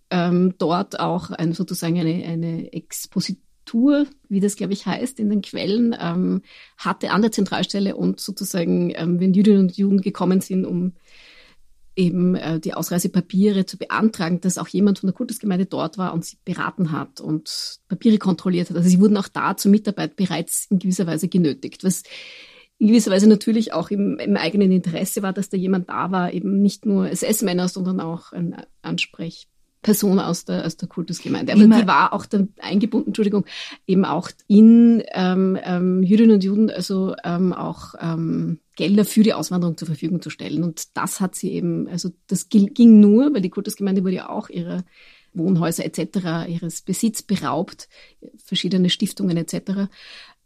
[0.10, 2.74] ähm, dort auch ein, sozusagen eine, eine
[3.76, 6.42] Expositur, wie das glaube ich heißt, in den Quellen ähm,
[6.78, 10.94] hatte an der Zentralstelle und sozusagen, ähm, wenn Jüdinnen und Juden gekommen sind, um
[11.96, 16.26] eben äh, die Ausreisepapiere zu beantragen, dass auch jemand von der Kultusgemeinde dort war und
[16.26, 18.78] sie beraten hat und Papiere kontrolliert hat.
[18.78, 22.04] Also sie wurden auch da zur Mitarbeit bereits in gewisser Weise genötigt, was
[22.78, 26.34] in gewisser Weise natürlich auch im, im eigenen Interesse war, dass da jemand da war,
[26.34, 29.48] eben nicht nur SS-Männer, sondern auch ein Ansprech
[29.86, 31.54] Person aus der, aus der Kultusgemeinde.
[31.54, 31.80] Aber Immer.
[31.80, 33.46] die war auch dann eingebunden, Entschuldigung,
[33.86, 39.36] eben auch in ähm, ähm, Jüdinnen und Juden, also ähm, auch ähm, Gelder für die
[39.36, 40.64] Auswanderung zur Verfügung zu stellen.
[40.64, 44.50] Und das hat sie eben, also das ging nur, weil die Kultusgemeinde wurde ja auch
[44.50, 44.86] ihre
[45.36, 47.88] Wohnhäuser etc., ihres Besitz beraubt,
[48.44, 49.88] verschiedene Stiftungen etc.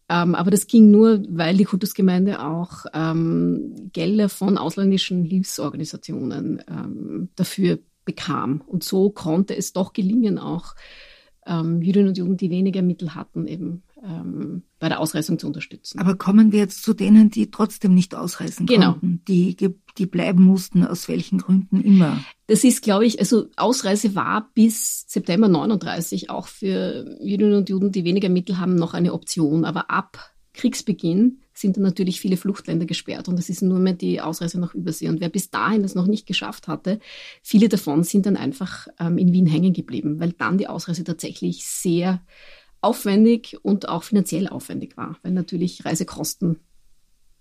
[0.09, 7.29] Ähm, aber das ging nur, weil die Kultusgemeinde auch ähm, Gelder von ausländischen Hilfsorganisationen ähm,
[7.37, 8.63] dafür bekam.
[8.65, 10.73] Und so konnte es doch gelingen, auch
[11.45, 15.99] ähm, Jüdinnen und Juden, die weniger Mittel hatten, eben ähm, bei der Ausreisung zu unterstützen.
[15.99, 18.93] Aber kommen wir jetzt zu denen, die trotzdem nicht ausreisen genau.
[18.93, 19.55] konnten, die,
[19.99, 22.23] die bleiben mussten, aus welchen Gründen immer?
[22.47, 27.91] Das ist, glaube ich, also Ausreise war bis September 39 auch für Jüdinnen und Juden,
[27.91, 29.65] die weniger Mittel haben, noch eine Option.
[29.65, 34.21] Aber ab Kriegsbeginn sind dann natürlich viele Fluchtländer gesperrt und es ist nur mehr die
[34.21, 35.09] Ausreise nach Übersee.
[35.09, 36.99] Und wer bis dahin das noch nicht geschafft hatte,
[37.43, 41.65] viele davon sind dann einfach ähm, in Wien hängen geblieben, weil dann die Ausreise tatsächlich
[41.65, 42.21] sehr
[42.81, 46.59] aufwendig und auch finanziell aufwendig war, weil natürlich Reisekosten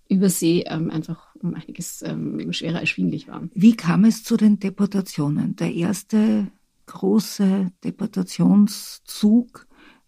[0.09, 3.51] über See ähm, einfach um einiges ähm, schwerer erschwinglich waren.
[3.53, 5.55] Wie kam es zu den Deportationen?
[5.55, 6.51] Der erste
[6.87, 9.67] große Deportationszug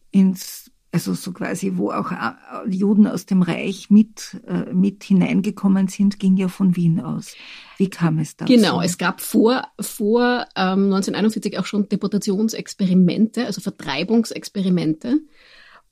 [0.10, 2.34] ins also so quasi, wo auch äh,
[2.70, 7.34] Juden aus dem Reich mit, äh, mit hineingekommen sind, ging ja von Wien aus.
[7.78, 8.52] Wie kam es dazu?
[8.52, 15.20] Genau, es gab vor, vor ähm, 1941 auch schon Deportationsexperimente, also Vertreibungsexperimente.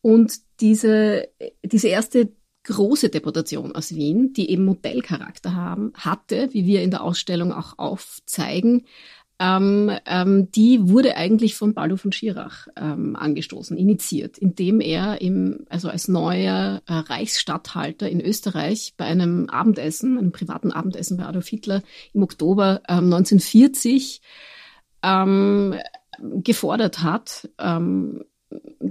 [0.02, 1.30] Und diese,
[1.64, 2.34] diese erste
[2.64, 7.78] große Deportation aus Wien, die eben Modellcharakter haben, hatte, wie wir in der Ausstellung auch
[7.78, 8.86] aufzeigen,
[9.40, 15.66] ähm, ähm, die wurde eigentlich von Baldo von Schirach ähm, angestoßen, initiiert, indem er im,
[15.70, 21.48] also als neuer äh, Reichsstatthalter in Österreich bei einem Abendessen, einem privaten Abendessen bei Adolf
[21.48, 21.82] Hitler
[22.14, 24.22] im Oktober ähm, 1940
[25.04, 25.76] ähm,
[26.20, 28.26] gefordert hat, ähm,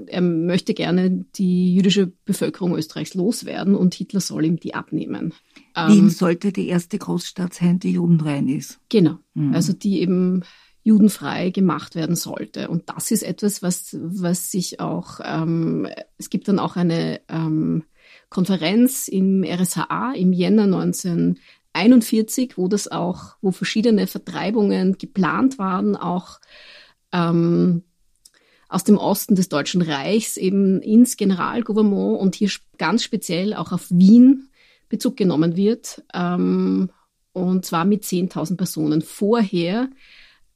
[0.06, 5.34] er möchte gerne die jüdische Bevölkerung Österreichs loswerden und Hitler soll ihm die abnehmen.
[5.74, 8.80] Wien ähm, sollte die erste Großstadt sein, die judenrein ist.
[8.88, 9.54] Genau, mhm.
[9.54, 10.42] also die eben
[10.82, 12.68] judenfrei gemacht werden sollte.
[12.68, 17.84] Und das ist etwas, was, was sich auch, ähm, es gibt dann auch eine ähm,
[18.30, 26.40] Konferenz im RSHA im Jänner 1941, wo das auch, wo verschiedene Vertreibungen geplant waren, auch
[27.12, 27.82] ähm,
[28.68, 33.90] aus dem Osten des Deutschen Reichs eben ins Generalgouvernement und hier ganz speziell auch auf
[33.90, 34.50] Wien
[34.88, 36.02] Bezug genommen wird.
[36.14, 36.90] Ähm,
[37.32, 39.02] und zwar mit 10.000 Personen.
[39.02, 39.88] Vorher,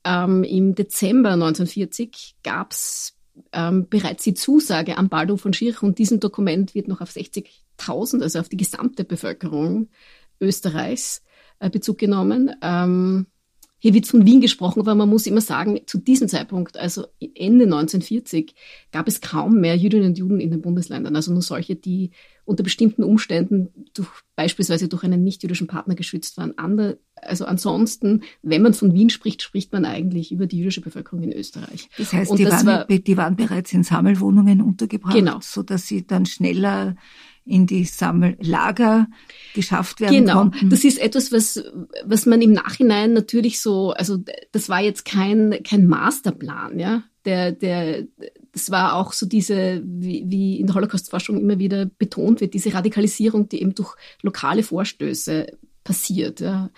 [0.04, 3.16] ähm, im Dezember 1940, gab es
[3.52, 8.22] ähm, bereits die Zusage an Baldo von Schirch und diesem Dokument wird noch auf 60.000,
[8.22, 9.88] also auf die gesamte Bevölkerung
[10.40, 11.22] Österreichs
[11.60, 12.54] äh, Bezug genommen.
[12.60, 13.26] Ähm,
[13.82, 17.64] hier wird von Wien gesprochen, aber man muss immer sagen, zu diesem Zeitpunkt, also Ende
[17.64, 18.54] 1940,
[18.92, 21.16] gab es kaum mehr Jüdinnen und Juden in den Bundesländern.
[21.16, 22.12] Also nur solche, die
[22.44, 26.56] unter bestimmten Umständen durch, beispielsweise durch einen nicht-jüdischen Partner geschützt waren.
[26.58, 31.24] Ander, also ansonsten, wenn man von Wien spricht, spricht man eigentlich über die jüdische Bevölkerung
[31.24, 31.88] in Österreich.
[31.98, 35.38] Das heißt, die, das waren, war, die waren bereits in Sammelwohnungen untergebracht, genau.
[35.40, 36.94] sodass sie dann schneller
[37.44, 39.08] in die Sammellager
[39.54, 40.34] geschafft werden genau.
[40.34, 40.58] konnten.
[40.58, 41.62] Genau, das ist etwas, was,
[42.04, 44.18] was man im Nachhinein natürlich so, also
[44.52, 47.02] das war jetzt kein, kein Masterplan, ja.
[47.24, 48.04] Der, der,
[48.52, 52.74] das war auch so diese, wie, wie in der Holocaust-Forschung immer wieder betont wird, diese
[52.74, 55.46] Radikalisierung, die eben durch lokale Vorstöße
[55.84, 56.40] passiert.
[56.40, 56.70] Ja.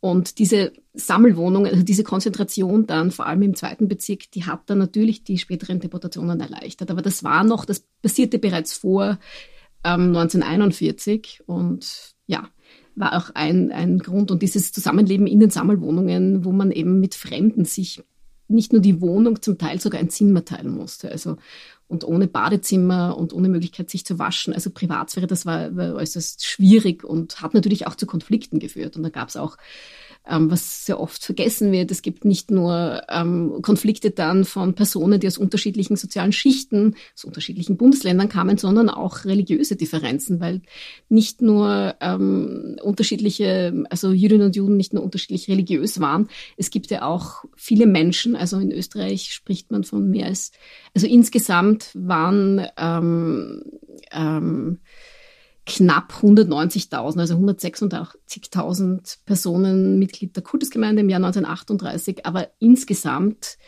[0.00, 4.78] Und diese Sammelwohnungen, also diese Konzentration dann, vor allem im zweiten Bezirk, die hat dann
[4.78, 6.92] natürlich die späteren Deportationen erleichtert.
[6.92, 9.18] Aber das war noch, das passierte bereits vor
[9.84, 12.48] ähm, 1941 und ja,
[12.94, 14.30] war auch ein, ein Grund.
[14.30, 18.02] Und dieses Zusammenleben in den Sammelwohnungen, wo man eben mit Fremden sich
[18.48, 21.10] nicht nur die Wohnung, zum Teil sogar ein Zimmer teilen musste.
[21.10, 21.36] Also
[21.86, 24.52] und ohne Badezimmer und ohne Möglichkeit, sich zu waschen.
[24.52, 28.96] Also Privatsphäre, das war, war äußerst schwierig und hat natürlich auch zu Konflikten geführt.
[28.96, 29.56] Und da gab es auch
[30.26, 31.90] ähm, was sehr oft vergessen wird.
[31.90, 37.24] Es gibt nicht nur ähm, Konflikte dann von Personen, die aus unterschiedlichen sozialen Schichten, aus
[37.24, 40.62] unterschiedlichen Bundesländern kamen, sondern auch religiöse Differenzen, weil
[41.08, 46.28] nicht nur ähm, unterschiedliche, also Jüdinnen und Juden nicht nur unterschiedlich religiös waren.
[46.56, 50.52] Es gibt ja auch viele Menschen, also in Österreich spricht man von mehr als,
[50.94, 53.62] also insgesamt waren ähm,
[54.12, 54.78] ähm,
[55.68, 62.24] knapp 190.000, also 186.000 Personen Mitglied der Kultusgemeinde im Jahr 1938.
[62.24, 63.58] Aber insgesamt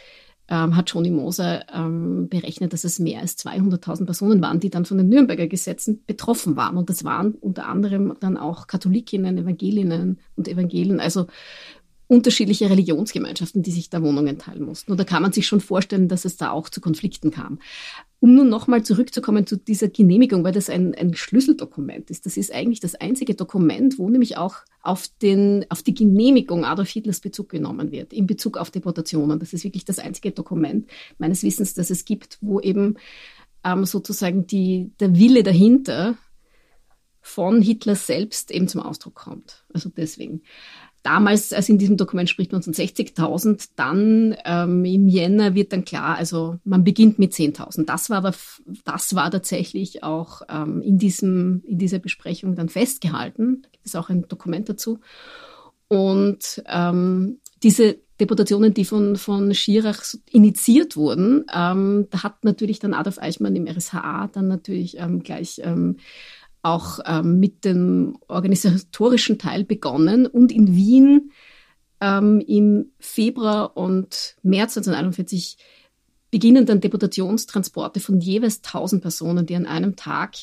[0.48, 4.86] ähm, hat Joni Moser ähm, berechnet, dass es mehr als 200.000 Personen waren, die dann
[4.86, 6.78] von den Nürnberger Gesetzen betroffen waren.
[6.78, 11.00] Und das waren unter anderem dann auch Katholikinnen, Evangelinnen und Evangelien.
[11.00, 11.26] Also
[12.10, 14.90] unterschiedliche Religionsgemeinschaften, die sich da Wohnungen teilen mussten.
[14.90, 17.60] Und da kann man sich schon vorstellen, dass es da auch zu Konflikten kam.
[18.18, 22.26] Um nun nochmal zurückzukommen zu dieser Genehmigung, weil das ein, ein Schlüsseldokument ist.
[22.26, 26.90] Das ist eigentlich das einzige Dokument, wo nämlich auch auf, den, auf die Genehmigung Adolf
[26.90, 29.38] Hitlers Bezug genommen wird, in Bezug auf Deportationen.
[29.38, 32.96] Das ist wirklich das einzige Dokument meines Wissens, das es gibt, wo eben
[33.62, 36.18] ähm, sozusagen die, der Wille dahinter
[37.20, 39.64] von Hitler selbst eben zum Ausdruck kommt.
[39.72, 40.42] Also deswegen.
[41.02, 45.84] Damals, also in diesem Dokument spricht man von 60.000, dann ähm, im Jänner wird dann
[45.84, 47.86] klar, also man beginnt mit 10.000.
[47.86, 48.34] Das war aber,
[48.84, 53.62] das war tatsächlich auch ähm, in diesem, in dieser Besprechung dann festgehalten.
[53.62, 54.98] Da gibt es auch ein Dokument dazu.
[55.88, 62.94] Und ähm, diese Deputationen, die von, von Schirach initiiert wurden, ähm, da hat natürlich dann
[62.94, 65.96] Adolf Eichmann im RSHA dann natürlich ähm, gleich ähm,
[66.62, 71.32] auch ähm, mit dem organisatorischen Teil begonnen und in Wien
[72.00, 75.56] ähm, im Februar und März 1941
[76.30, 80.36] beginnen dann Deputationstransporte von jeweils 1000 Personen, die an einem Tag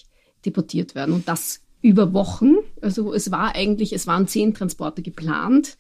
[0.46, 2.56] deportiert werden und das über Wochen.
[2.82, 5.78] Also es war eigentlich, es waren zehn Transporte geplant.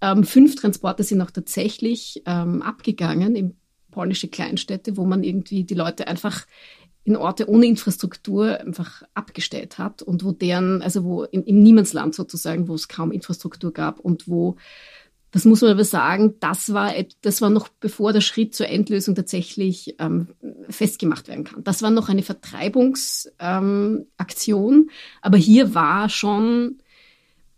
[0.00, 3.56] Ähm, fünf Transporte sind auch tatsächlich ähm, abgegangen in
[3.90, 6.46] polnische Kleinstädte, wo man irgendwie die Leute einfach
[7.04, 12.14] in Orte ohne Infrastruktur einfach abgestellt hat und wo deren, also wo in, im Niemandsland
[12.14, 14.56] sozusagen, wo es kaum Infrastruktur gab und wo,
[15.32, 19.16] das muss man aber sagen, das war, das war noch bevor der Schritt zur Endlösung
[19.16, 20.28] tatsächlich ähm,
[20.68, 21.64] festgemacht werden kann.
[21.64, 24.90] Das war noch eine Vertreibungsaktion, ähm,
[25.22, 26.78] aber hier war schon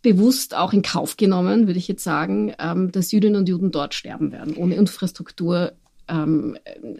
[0.00, 3.94] bewusst auch in Kauf genommen, würde ich jetzt sagen, ähm, dass Jüdinnen und Juden dort
[3.94, 5.72] sterben werden, ohne Infrastruktur,
[6.08, 6.56] ähm,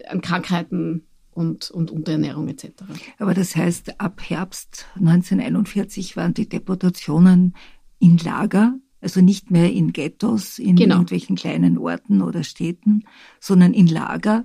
[0.09, 2.70] an Krankheiten und, und Unterernährung etc.
[3.18, 7.55] Aber das heißt, ab Herbst 1941 waren die Deportationen
[7.99, 10.97] in Lager, also nicht mehr in Ghettos, in genau.
[10.97, 13.05] irgendwelchen kleinen Orten oder Städten,
[13.40, 14.44] sondern in Lager.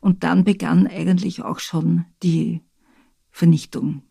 [0.00, 2.62] Und dann begann eigentlich auch schon die
[3.30, 4.02] Vernichtung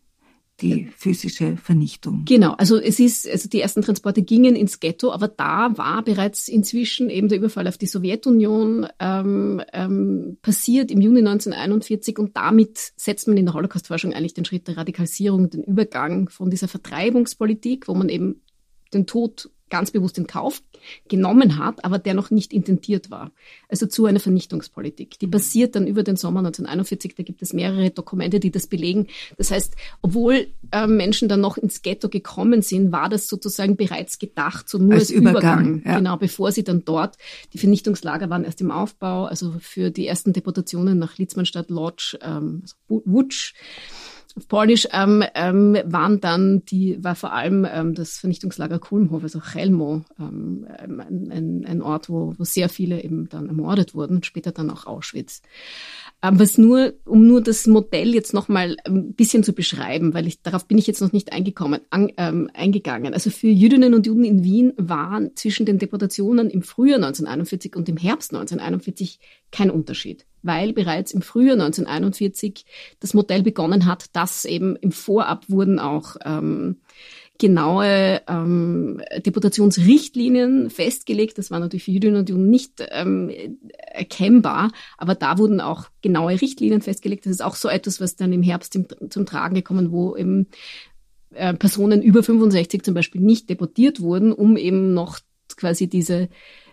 [0.61, 2.23] die physische Vernichtung.
[2.25, 6.47] Genau, also es ist, also die ersten Transporte gingen ins Ghetto, aber da war bereits
[6.47, 12.93] inzwischen eben der Überfall auf die Sowjetunion ähm, ähm, passiert im Juni 1941 und damit
[12.95, 17.87] setzt man in der Holocaust-Forschung eigentlich den Schritt der Radikalisierung, den Übergang von dieser Vertreibungspolitik,
[17.87, 18.41] wo man eben
[18.93, 20.61] den Tod ganz bewusst in Kauf
[21.07, 23.31] genommen hat, aber der noch nicht intentiert war.
[23.69, 25.19] Also zu einer Vernichtungspolitik.
[25.19, 27.15] Die basiert dann über den Sommer 1941.
[27.15, 29.07] Da gibt es mehrere Dokumente, die das belegen.
[29.37, 34.19] Das heißt, obwohl äh, Menschen dann noch ins Ghetto gekommen sind, war das sozusagen bereits
[34.19, 35.37] gedacht, so nur als, als Übergang.
[35.37, 35.97] Übergang ja.
[35.97, 37.17] Genau, bevor sie dann dort,
[37.53, 42.61] die Vernichtungslager waren erst im Aufbau, also für die ersten Deportationen nach Litzmannstadt Lodz, ähm,
[42.63, 43.53] also Wutsch,
[44.37, 49.39] auf Polnisch ähm, ähm, waren dann die, war vor allem ähm, das Vernichtungslager Kulmhof, also
[49.39, 54.51] Chelmo, ähm, ein, ein, ein Ort, wo, wo sehr viele eben dann ermordet wurden, später
[54.51, 55.41] dann auch Auschwitz.
[56.21, 60.41] Ähm, was nur, um nur das Modell jetzt nochmal ein bisschen zu beschreiben, weil ich,
[60.41, 63.13] darauf bin ich jetzt noch nicht eingekommen, an, ähm, eingegangen.
[63.13, 67.89] Also für Jüdinnen und Juden in Wien waren zwischen den Deportationen im Frühjahr 1941 und
[67.89, 69.19] im Herbst 1941
[69.51, 72.65] kein Unterschied, weil bereits im Frühjahr 1941
[72.99, 76.77] das Modell begonnen hat, dass eben im Vorab wurden auch ähm,
[77.37, 81.37] genaue ähm, Deputationsrichtlinien festgelegt.
[81.37, 83.31] Das war natürlich für Jüdinnen und Juden nicht ähm,
[83.77, 87.25] erkennbar, aber da wurden auch genaue Richtlinien festgelegt.
[87.25, 90.47] Das ist auch so etwas, was dann im Herbst im, zum Tragen gekommen, wo eben
[91.33, 95.19] äh, Personen über 65 zum Beispiel nicht deportiert wurden, um eben noch
[95.55, 96.29] quasi diese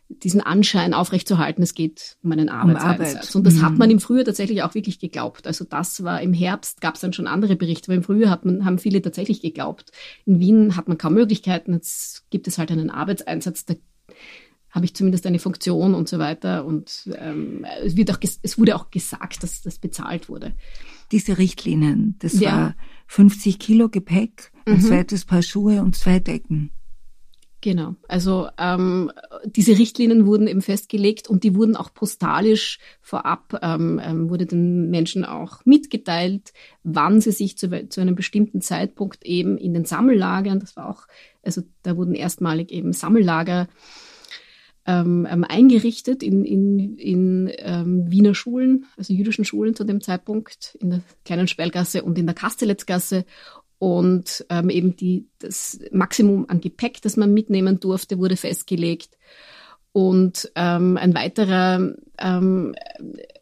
[0.09, 2.95] diesen Anschein aufrechtzuerhalten, es geht um einen Arbeitseinsatz.
[2.95, 3.35] Um Arbeit.
[3.37, 3.63] Und das mhm.
[3.63, 5.47] hat man im Frühjahr tatsächlich auch wirklich geglaubt.
[5.47, 8.45] Also das war im Herbst, gab es dann schon andere Berichte, aber im Frühjahr hat
[8.45, 9.93] man, haben viele tatsächlich geglaubt.
[10.27, 13.75] In Wien hat man kaum Möglichkeiten, jetzt gibt es halt einen Arbeitseinsatz, da
[14.71, 16.65] habe ich zumindest eine Funktion und so weiter.
[16.65, 20.53] Und ähm, es, wird auch es wurde auch gesagt, dass das bezahlt wurde.
[21.13, 22.53] Diese Richtlinien, das ja.
[22.53, 24.81] war 50 Kilo Gepäck, ein mhm.
[24.81, 26.73] zweites Paar Schuhe und zwei Decken.
[27.65, 27.95] Genau.
[28.09, 29.11] Also ähm,
[29.47, 34.91] diese Richtlinien wurden eben festgelegt und die wurden auch postalisch vorab, ähm, ähm, wurde den
[34.91, 40.61] Menschen auch mitgeteilt, wann sie sich zu, zu einem bestimmten Zeitpunkt eben in den Sammellagern,
[40.61, 41.07] das war auch,
[41.43, 43.67] also da wurden erstmalig eben Sammellager
[44.85, 50.77] ähm, ähm, eingerichtet in, in, in ähm, Wiener Schulen, also jüdischen Schulen zu dem Zeitpunkt,
[50.81, 53.25] in der kleinen Spellgasse und in der Kasteletzgasse
[53.85, 59.19] und ähm, eben die, das Maximum an Gepäck, das man mitnehmen durfte, wurde festgelegt.
[59.93, 62.75] Und ähm, ein weiterer ähm,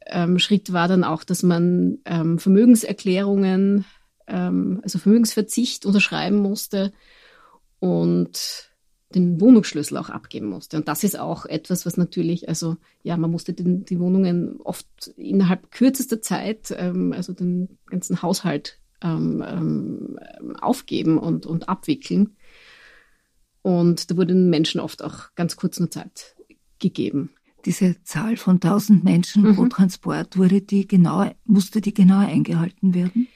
[0.07, 3.85] ähm, Schritt war dann auch, dass man ähm, Vermögenserklärungen,
[4.27, 6.93] ähm, also Vermögensverzicht unterschreiben musste
[7.79, 8.69] und
[9.15, 10.77] den Wohnungsschlüssel auch abgeben musste.
[10.77, 14.89] Und das ist auch etwas, was natürlich, also ja, man musste den, die Wohnungen oft
[15.17, 20.19] innerhalb kürzester Zeit, ähm, also den ganzen Haushalt ähm, ähm,
[20.61, 22.37] aufgeben und, und abwickeln.
[23.63, 26.37] Und da wurde den Menschen oft auch ganz kurz nur Zeit
[26.79, 27.31] gegeben.
[27.65, 29.55] Diese Zahl von 1000 Menschen mhm.
[29.55, 33.29] pro Transport wurde die genau, musste die genau eingehalten werden?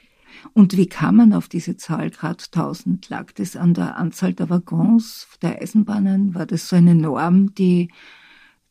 [0.53, 3.09] Und wie kam man auf diese Zahl Grad 1000?
[3.09, 6.35] Lag das an der Anzahl der Waggons der Eisenbahnen?
[6.35, 7.89] War das so eine Norm, die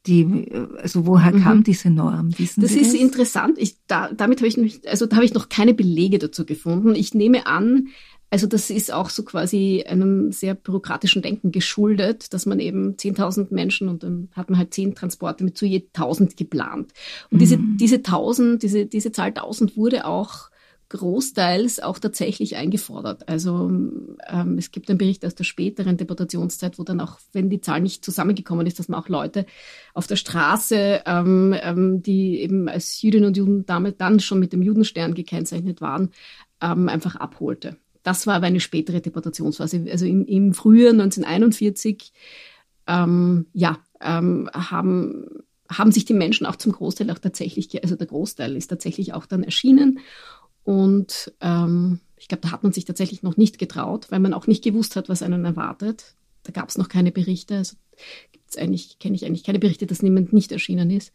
[0.07, 0.49] die,
[0.81, 1.43] also woher mhm.
[1.43, 2.39] kam diese Norm?
[2.39, 3.01] Wissen das Sie ist das?
[3.01, 3.59] interessant.
[3.59, 6.95] Ich, da, damit habe ich, nicht, also da habe ich noch keine Belege dazu gefunden.
[6.95, 7.89] Ich nehme an,
[8.31, 13.55] also das ist auch so quasi einem sehr bürokratischen Denken geschuldet, dass man eben 10.000
[13.55, 16.93] Menschen und dann hat man halt 10 Transporte mit zu je 1.000 geplant.
[17.31, 17.39] Und mhm.
[17.39, 20.51] diese, diese 1.000, diese, diese Zahl 1.000 wurde auch
[20.89, 23.29] großteils auch tatsächlich eingefordert.
[23.29, 23.69] Also
[24.29, 27.81] ähm, es gibt einen Bericht aus der späteren Deportationszeit, wo dann auch, wenn die Zahl
[27.81, 29.47] nicht zusammengekommen ist, dass man auch Leute
[29.95, 34.53] auf der Straße, ähm, ähm, die eben als Jüdinnen und Juden damit dann schon mit
[34.53, 36.11] dem Judenstern gekennzeichnet waren,
[36.61, 37.77] ähm, einfach abholte.
[38.03, 39.85] Das war aber eine spätere Deportationsphase.
[39.91, 42.13] Also im, im Frühjahr 1941
[42.87, 45.27] ähm, ja, ähm, haben
[45.69, 49.27] haben sich die Menschen auch zum Großteil auch tatsächlich, also der Großteil ist tatsächlich auch
[49.27, 49.99] dann erschienen
[50.67, 54.49] und ähm, ich glaube, da hat man sich tatsächlich noch nicht getraut, weil man auch
[54.49, 56.17] nicht gewusst hat, was einen erwartet.
[56.43, 57.57] Da gab es noch keine Berichte.
[57.59, 57.77] Also
[58.33, 61.13] gibt's eigentlich, kenne ich eigentlich keine Berichte, dass niemand nicht erschienen ist.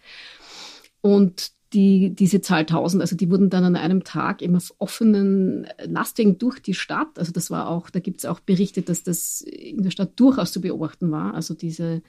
[1.02, 5.68] Und die, diese Zahl 1000, also die wurden dann an einem Tag eben auf offenen
[5.84, 7.20] Lastwagen durch die Stadt.
[7.20, 10.54] Also das war auch, da gibt es auch Berichte, dass das in der Stadt durchaus
[10.54, 11.34] zu beobachten war.
[11.34, 12.04] Also diese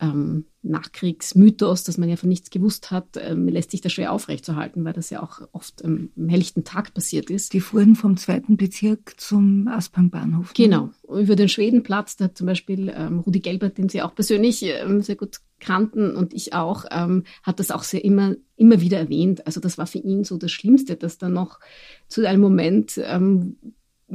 [0.00, 4.84] ähm, Nachkriegsmythos, dass man ja von nichts gewusst hat, ähm, lässt sich da schwer aufrechtzuerhalten,
[4.84, 7.52] weil das ja auch oft ähm, am helllichten Tag passiert ist.
[7.52, 10.48] Die fuhren vom zweiten Bezirk zum Aspang-Bahnhof.
[10.48, 10.64] Ne?
[10.64, 14.62] Genau, über den Schwedenplatz, da hat zum Beispiel ähm, Rudi Gelbert, den Sie auch persönlich
[14.64, 18.98] ähm, sehr gut kannten und ich auch, ähm, hat das auch sehr immer, immer wieder
[18.98, 19.46] erwähnt.
[19.46, 21.60] Also das war für ihn so das Schlimmste, dass dann noch
[22.08, 23.56] zu einem Moment ähm,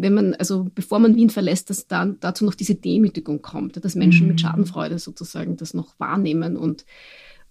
[0.01, 3.95] wenn man, also bevor man Wien verlässt, dass dann dazu noch diese Demütigung kommt, dass
[3.95, 4.31] Menschen mhm.
[4.31, 6.85] mit Schadenfreude sozusagen das noch wahrnehmen und,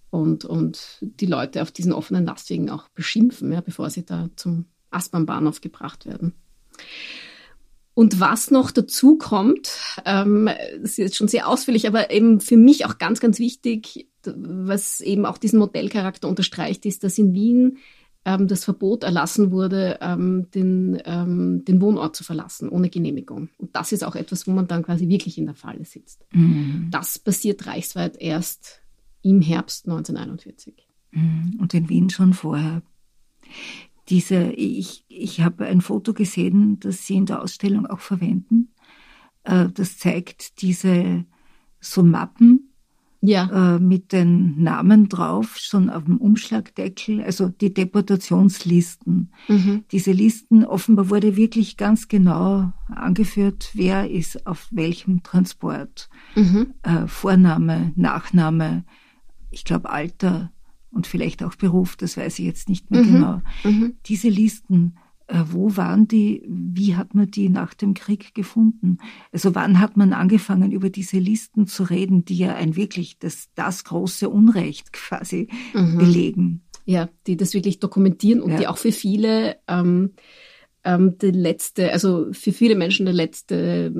[0.09, 4.65] und, und die Leute auf diesen offenen Lastwegen auch beschimpfen, ja, bevor sie da zum
[4.91, 6.33] Aspernbahnhof gebracht werden.
[7.93, 10.49] Und was noch dazu kommt, ähm,
[10.81, 15.01] das ist jetzt schon sehr ausführlich, aber eben für mich auch ganz, ganz wichtig, was
[15.01, 17.77] eben auch diesen Modellcharakter unterstreicht, ist, dass in Wien
[18.25, 23.49] ähm, das Verbot erlassen wurde, ähm, den, ähm, den Wohnort zu verlassen ohne Genehmigung.
[23.57, 26.25] Und das ist auch etwas, wo man dann quasi wirklich in der Falle sitzt.
[26.33, 26.89] Mhm.
[26.91, 28.81] Das passiert reichsweit erst
[29.21, 30.87] im Herbst 1941.
[31.11, 31.57] Mhm.
[31.59, 32.81] Und in Wien schon vorher.
[34.09, 38.73] Diese, ich, ich habe ein Foto gesehen, das Sie in der Ausstellung auch verwenden.
[39.43, 41.25] Äh, das zeigt diese
[41.79, 42.68] so Mappen,
[43.21, 43.75] ja.
[43.75, 49.33] äh, mit den Namen drauf, schon auf dem Umschlagdeckel, also die Deportationslisten.
[49.47, 49.83] Mhm.
[49.91, 56.09] Diese Listen, offenbar wurde wirklich ganz genau angeführt, wer ist auf welchem Transport.
[56.35, 56.73] Mhm.
[56.83, 58.85] Äh, Vorname, Nachname,
[59.51, 60.51] ich glaube Alter
[60.91, 63.13] und vielleicht auch Beruf, das weiß ich jetzt nicht mehr mhm.
[63.13, 63.41] genau.
[63.63, 63.95] Mhm.
[64.05, 64.95] Diese Listen
[65.29, 68.97] wo waren die, wie hat man die nach dem Krieg gefunden?
[69.31, 73.49] Also wann hat man angefangen, über diese Listen zu reden, die ja ein wirklich das,
[73.55, 75.97] das große Unrecht quasi mhm.
[75.97, 76.61] belegen?
[76.85, 78.57] Ja, die das wirklich dokumentieren und ja.
[78.57, 80.13] die auch für viele ähm,
[80.83, 83.93] ähm, der letzte, also für viele Menschen der letzte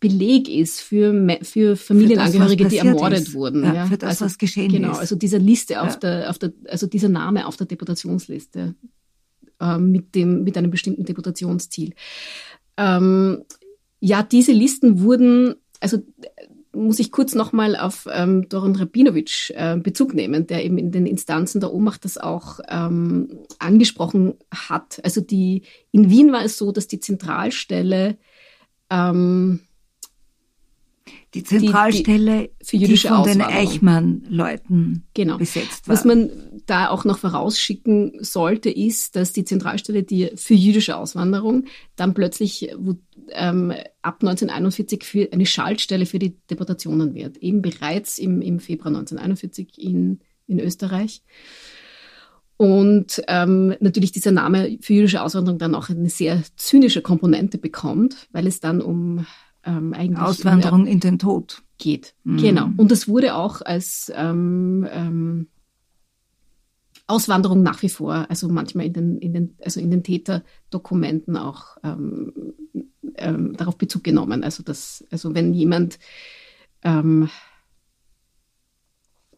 [0.00, 3.34] Beleg ist für, für Familienangehörige, für das, die ermordet ist.
[3.34, 3.64] wurden.
[3.64, 3.86] Ja, ja.
[3.86, 4.92] Für das, also, was geschehen genau, ist.
[4.92, 8.74] Genau, also diese Liste auf der, auf der, also dieser Name auf der Deportationsliste
[9.60, 11.94] äh, mit dem, mit einem bestimmten Deportationsziel.
[12.76, 13.44] Ähm,
[14.00, 15.98] ja, diese Listen wurden, also
[16.76, 21.06] muss ich kurz nochmal auf ähm, Doron Rabinowitsch äh, Bezug nehmen, der eben in den
[21.06, 25.00] Instanzen der Ohnmacht das auch ähm, angesprochen hat.
[25.02, 28.18] Also die in Wien war es so, dass die Zentralstelle
[28.90, 29.60] ähm,
[31.36, 35.36] die Zentralstelle, die, die für jüdische die von den Eichmann-Leuten genau.
[35.36, 35.94] besetzt war.
[35.94, 36.30] Was man
[36.66, 42.70] da auch noch vorausschicken sollte, ist, dass die Zentralstelle, die für jüdische Auswanderung dann plötzlich
[42.78, 42.94] wo,
[43.32, 43.72] ähm,
[44.02, 47.36] ab 1941 für eine Schaltstelle für die Deportationen wird.
[47.38, 51.22] Eben bereits im, im Februar 1941 in, in Österreich.
[52.56, 58.28] Und ähm, natürlich dieser Name für jüdische Auswanderung dann auch eine sehr zynische Komponente bekommt,
[58.32, 59.26] weil es dann um
[59.66, 62.14] ähm, eigentlich Auswanderung in den Tod geht.
[62.24, 62.38] Mhm.
[62.38, 62.70] Genau.
[62.76, 65.48] Und das wurde auch als ähm, ähm,
[67.06, 71.76] Auswanderung nach wie vor, also manchmal in den, in den, also in den Täterdokumenten auch
[71.84, 72.32] ähm,
[73.16, 74.42] ähm, darauf Bezug genommen.
[74.42, 75.98] Also dass, also wenn jemand
[76.82, 77.28] ähm,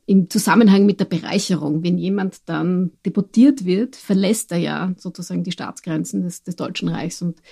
[0.07, 5.53] im Zusammenhang mit der Bereicherung, wenn jemand dann deportiert wird, verlässt er ja sozusagen die
[5.53, 7.43] Staatsgrenzen des, des Deutschen Reichs und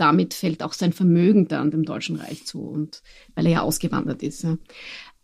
[0.00, 3.02] damit fällt auch sein Vermögen dann dem Deutschen Reich zu und
[3.34, 4.42] weil er ja ausgewandert ist.
[4.42, 4.56] Ja.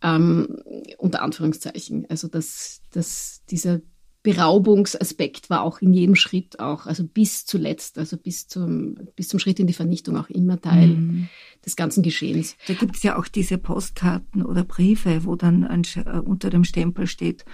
[0.02, 0.58] Ähm,
[0.98, 2.06] unter Anführungszeichen.
[2.10, 3.80] Also dass, dass dieser
[4.26, 9.38] Beraubungsaspekt war auch in jedem Schritt auch, also bis zuletzt, also bis zum, bis zum
[9.38, 11.28] Schritt in die Vernichtung auch immer Teil mhm.
[11.64, 12.56] des ganzen Geschehens.
[12.66, 17.06] Da gibt's ja auch diese Postkarten oder Briefe, wo dann ein, äh, unter dem Stempel
[17.06, 17.44] steht,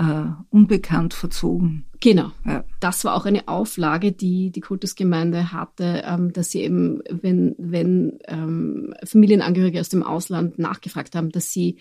[0.00, 1.84] äh, unbekannt verzogen.
[2.00, 2.32] Genau.
[2.46, 2.64] Ja.
[2.80, 8.18] Das war auch eine Auflage, die die Kultusgemeinde hatte, ähm, dass sie eben, wenn, wenn
[8.26, 11.76] ähm, Familienangehörige aus dem Ausland nachgefragt haben, dass sie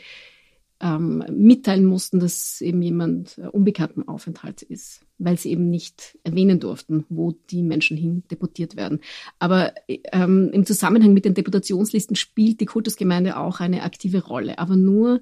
[0.81, 6.59] ähm, mitteilen mussten, dass eben jemand äh, unbekannten Aufenthalt ist, weil sie eben nicht erwähnen
[6.59, 8.99] durften, wo die Menschen hin deportiert werden.
[9.39, 14.75] Aber ähm, im Zusammenhang mit den Deputationslisten spielt die Kultusgemeinde auch eine aktive Rolle, aber
[14.75, 15.21] nur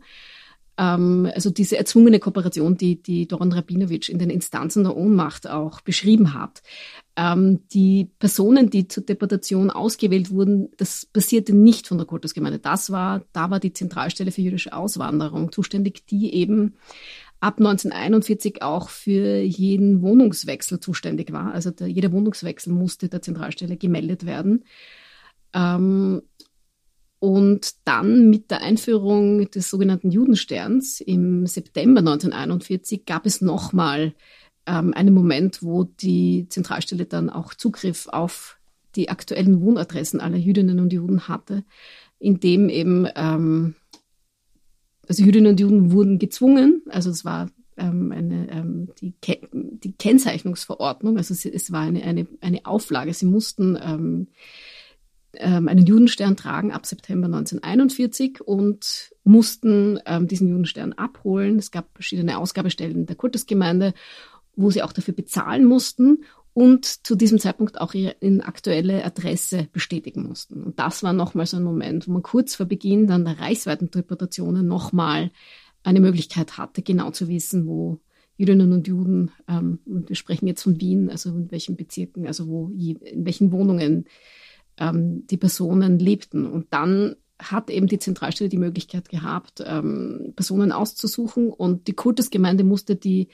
[0.80, 6.36] also diese erzwungene Kooperation, die, die Doron Rabinowitsch in den Instanzen der Ohnmacht auch beschrieben
[6.36, 6.61] hat.
[7.15, 12.59] Ähm, die Personen, die zur Deportation ausgewählt wurden, das passierte nicht von der Kultusgemeinde.
[12.59, 16.75] Das war, da war die Zentralstelle für jüdische Auswanderung zuständig, die eben
[17.39, 21.53] ab 1941 auch für jeden Wohnungswechsel zuständig war.
[21.53, 24.63] Also der, jeder Wohnungswechsel musste der Zentralstelle gemeldet werden.
[25.53, 26.21] Ähm,
[27.20, 34.13] und dann mit der Einführung des sogenannten Judensterns im September 1941 gab es nochmal
[34.68, 38.59] ähm, einen Moment, wo die Zentralstelle dann auch Zugriff auf
[38.95, 41.63] die aktuellen Wohnadressen aller Jüdinnen und Juden hatte,
[42.20, 43.76] indem eben ähm,
[45.07, 49.13] also Jüdinnen und Juden wurden gezwungen, also es war ähm, eine, ähm, die,
[49.51, 54.28] die Kennzeichnungsverordnung, also es, es war eine, eine, eine Auflage, sie mussten
[55.39, 61.59] ähm, einen Judenstern tragen ab September 1941 und mussten ähm, diesen Judenstern abholen.
[61.59, 63.93] Es gab verschiedene Ausgabestellen der Kultusgemeinde,
[64.55, 66.23] wo sie auch dafür bezahlen mussten
[66.53, 70.63] und zu diesem Zeitpunkt auch ihre aktuelle Adresse bestätigen mussten.
[70.63, 73.91] Und das war nochmal so ein Moment, wo man kurz vor Beginn dann der reichsweiten
[73.91, 75.29] Deportationen nochmal
[75.83, 77.99] eine Möglichkeit hatte, genau zu wissen, wo
[78.38, 82.47] Jüdinnen und Juden, ähm, und wir sprechen jetzt von Wien, also in welchen Bezirken, also
[82.47, 84.05] wo, in welchen Wohnungen
[84.78, 86.45] ähm, die Personen lebten.
[86.45, 92.63] Und dann hat eben die Zentralstelle die Möglichkeit gehabt, ähm, Personen auszusuchen und die Kultusgemeinde
[92.63, 93.28] musste die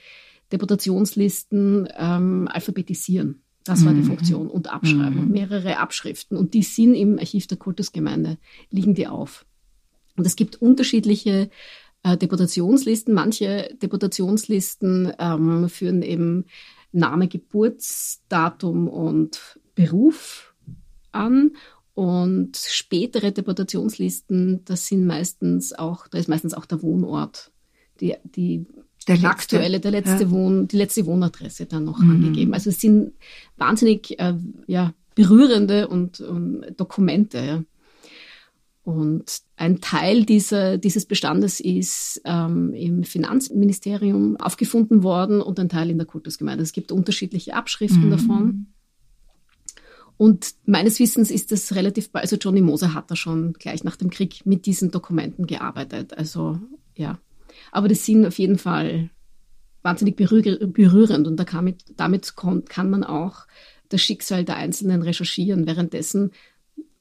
[0.52, 3.42] Deputationslisten ähm, alphabetisieren.
[3.64, 4.06] Das war die mhm.
[4.06, 5.30] Funktion und abschreiben, mhm.
[5.30, 6.36] mehrere Abschriften.
[6.36, 8.36] Und die sind im Archiv der Kultusgemeinde,
[8.70, 9.46] liegen die auf.
[10.16, 11.48] Und es gibt unterschiedliche
[12.02, 13.14] äh, Deputationslisten.
[13.14, 16.44] Manche Deputationslisten ähm, führen eben
[16.92, 20.53] Name, Geburtsdatum und Beruf
[21.14, 21.52] an
[21.94, 27.52] und spätere Deportationslisten, das sind meistens auch, da ist meistens auch der Wohnort,
[28.00, 28.66] die, die
[29.06, 30.30] der letzte, aktuelle, der letzte ja.
[30.30, 32.10] Wohn, die letzte Wohnadresse dann noch mhm.
[32.10, 32.54] angegeben.
[32.54, 33.12] Also es sind
[33.56, 34.34] wahnsinnig äh,
[34.66, 37.38] ja, berührende und, und Dokumente.
[37.38, 37.64] Ja.
[38.82, 45.90] Und ein Teil dieser, dieses Bestandes ist ähm, im Finanzministerium aufgefunden worden und ein Teil
[45.90, 46.62] in der Kultusgemeinde.
[46.62, 48.10] Es gibt unterschiedliche Abschriften mhm.
[48.10, 48.66] davon.
[50.16, 53.96] Und meines Wissens ist das relativ bald, also Johnny Moser hat da schon gleich nach
[53.96, 56.16] dem Krieg mit diesen Dokumenten gearbeitet.
[56.16, 56.58] Also
[56.94, 57.18] ja.
[57.72, 59.10] Aber das sind auf jeden Fall
[59.82, 63.46] wahnsinnig berührend und da kann mit, damit kann man auch
[63.88, 65.66] das Schicksal der Einzelnen recherchieren.
[65.66, 66.30] Währenddessen,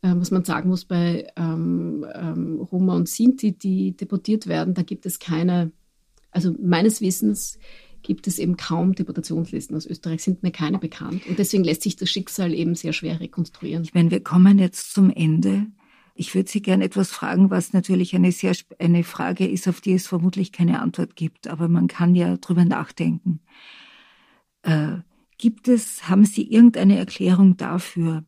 [0.01, 4.82] äh, was man sagen muss, bei ähm, ähm, Roma und Sinti, die deportiert werden, da
[4.82, 5.72] gibt es keine,
[6.32, 7.57] also meines Wissens
[8.04, 11.26] gibt es eben kaum Deportationslisten aus Österreich, sind mir keine bekannt.
[11.28, 13.84] Und deswegen lässt sich das Schicksal eben sehr schwer rekonstruieren.
[13.84, 15.68] Ich meine, wir kommen jetzt zum Ende.
[16.16, 19.93] Ich würde Sie gerne etwas fragen, was natürlich eine sehr eine Frage ist, auf die
[19.93, 23.39] es vermutlich keine Antwort gibt, aber man kann ja drüber nachdenken.
[24.62, 24.97] Äh,
[25.39, 28.26] gibt es, haben Sie irgendeine Erklärung dafür,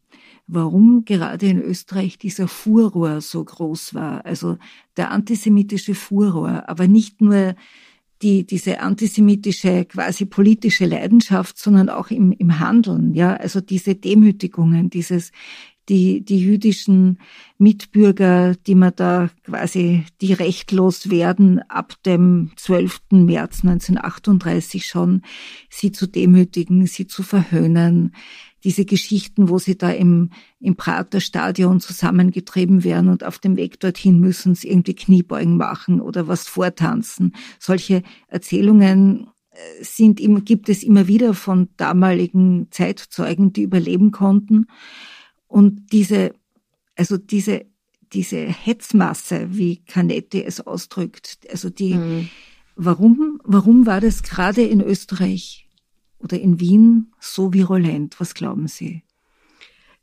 [0.48, 4.26] warum gerade in Österreich dieser Furor so groß war?
[4.26, 4.58] Also
[4.98, 7.56] der antisemitische Furor, aber nicht nur
[8.22, 14.90] die, diese antisemitische, quasi politische Leidenschaft, sondern auch im, im Handeln, ja, also diese Demütigungen,
[14.90, 15.32] dieses,
[15.90, 17.20] die, die jüdischen
[17.58, 23.02] Mitbürger, die man da quasi, die rechtlos werden, ab dem 12.
[23.12, 25.22] März 1938 schon,
[25.70, 28.16] sie zu demütigen, sie zu verhöhnen,
[28.64, 33.80] diese Geschichten, wo sie da im, im Prater Stadion zusammengetrieben werden und auf dem Weg
[33.80, 37.36] dorthin müssen sie irgendwie Kniebeugen machen oder was vortanzen.
[37.60, 44.66] Solche Erzählungen äh, sind, gibt es immer wieder von damaligen Zeitzeugen, die überleben konnten.
[45.48, 46.34] Und diese,
[46.96, 47.66] also diese,
[48.14, 52.30] diese Hetzmasse, wie Canetti es ausdrückt, also die, mhm.
[52.76, 55.65] warum, warum war das gerade in Österreich
[56.26, 58.20] oder in Wien so virulent?
[58.20, 59.04] Was glauben Sie?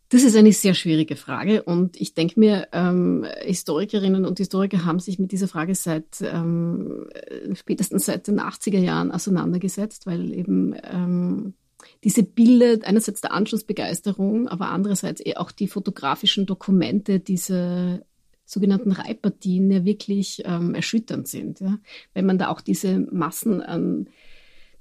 [0.08, 5.00] Das ist eine sehr schwierige Frage und ich denke mir, ähm, Historikerinnen und Historiker haben
[5.00, 7.06] sich mit dieser Frage seit ähm,
[7.54, 11.54] spätestens seit den 80er Jahren auseinandergesetzt, weil eben ähm,
[12.04, 18.04] diese Bilder, einerseits der Anschlussbegeisterung, aber andererseits eh auch die fotografischen Dokumente, diese
[18.44, 21.60] sogenannten Reitpartien ja wirklich ähm, erschütternd sind.
[21.60, 21.78] Ja?
[22.12, 24.08] Wenn man da auch diese Massen an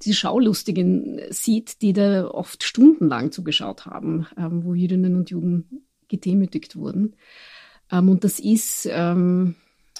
[0.03, 6.75] diese Schaulustigen sieht, die da oft stundenlang zugeschaut haben, ähm, wo Jüdinnen und Juden gedemütigt
[6.75, 7.15] wurden.
[7.91, 9.55] Ähm, und das ist, ähm,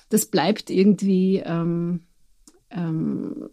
[0.10, 2.02] das bleibt irgendwie ähm,
[2.70, 3.49] ähm,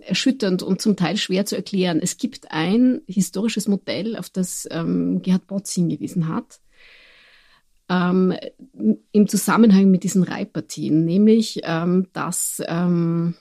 [0.00, 2.00] erschütternd und zum Teil schwer zu erklären.
[2.02, 6.60] Es gibt ein historisches Modell, auf das ähm, Gerhard Botz hingewiesen hat,
[7.88, 8.34] ähm,
[9.12, 13.34] im Zusammenhang mit diesen Reitpartien, nämlich ähm, dass ähm,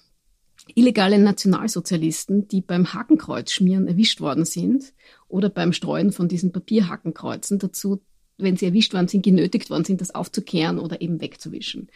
[0.75, 4.93] illegale Nationalsozialisten, die beim Hakenkreuzschmieren erwischt worden sind
[5.27, 8.01] oder beim Streuen von diesen Papierhakenkreuzen dazu,
[8.37, 11.89] wenn sie erwischt worden sind, genötigt worden sind, das aufzukehren oder eben wegzuwischen.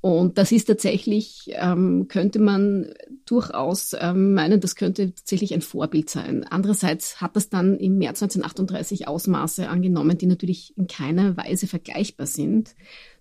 [0.00, 2.94] Und das ist tatsächlich, ähm, könnte man
[3.26, 6.44] durchaus ähm, meinen, das könnte tatsächlich ein Vorbild sein.
[6.48, 12.26] Andererseits hat das dann im März 1938 Ausmaße angenommen, die natürlich in keiner Weise vergleichbar
[12.26, 12.74] sind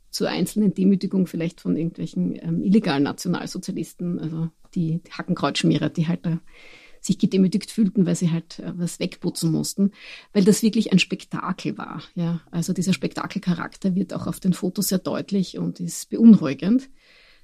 [0.09, 6.39] zur einzelnen Demütigung vielleicht von irgendwelchen ähm, illegalen Nationalsozialisten, also die, Hackenkreuzschmierer, die halt da
[7.01, 9.91] sich gedemütigt fühlten, weil sie halt äh, was wegputzen mussten,
[10.33, 12.03] weil das wirklich ein Spektakel war.
[12.15, 16.89] Ja, also dieser Spektakelcharakter wird auch auf den Fotos sehr deutlich und ist beunruhigend.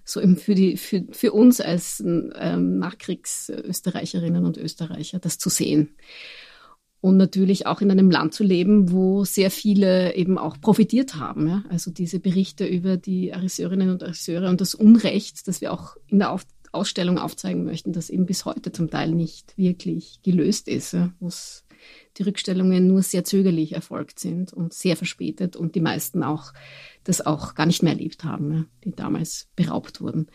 [0.03, 5.95] So eben für die für für uns als ähm, Nachkriegsösterreicherinnen und Österreicher das zu sehen
[7.05, 11.47] und natürlich auch in einem Land zu leben, wo sehr viele eben auch profitiert haben.
[11.47, 11.63] Ja?
[11.69, 16.17] Also diese Berichte über die Ariseurinnen und Ariseure und das Unrecht, das wir auch in
[16.17, 20.95] der Auf Ausstellung aufzeigen möchten, das eben bis heute zum Teil nicht wirklich gelöst ist,
[21.19, 21.29] wo
[22.17, 26.53] die Rückstellungen nur sehr zögerlich erfolgt sind und sehr verspätet und die meisten auch
[27.03, 30.27] das auch gar nicht mehr erlebt haben, die damals beraubt wurden.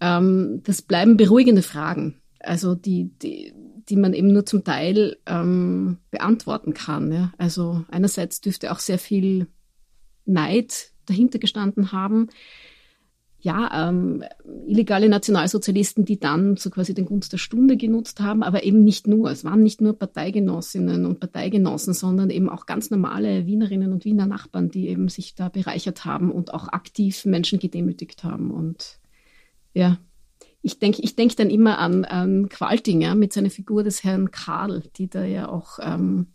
[0.00, 2.20] Ähm, das bleiben beruhigende Fragen.
[2.40, 3.52] Also die, die
[3.88, 7.10] die man eben nur zum Teil ähm, beantworten kann.
[7.12, 7.32] Ja?
[7.38, 9.46] Also einerseits dürfte auch sehr viel
[10.24, 12.28] Neid dahinter gestanden haben.
[13.40, 14.24] Ja, ähm,
[14.66, 19.06] illegale Nationalsozialisten, die dann so quasi den Gunst der Stunde genutzt haben, aber eben nicht
[19.06, 19.30] nur.
[19.30, 24.26] Es waren nicht nur Parteigenossinnen und Parteigenossen, sondern eben auch ganz normale Wienerinnen und Wiener
[24.26, 28.50] Nachbarn, die eben sich da bereichert haben und auch aktiv Menschen gedemütigt haben.
[28.50, 28.98] Und
[29.72, 29.98] ja,
[30.62, 34.82] ich denke ich denk dann immer an, an Qualtinger mit seiner Figur des Herrn Karl,
[34.96, 36.26] die da ja auch ähm,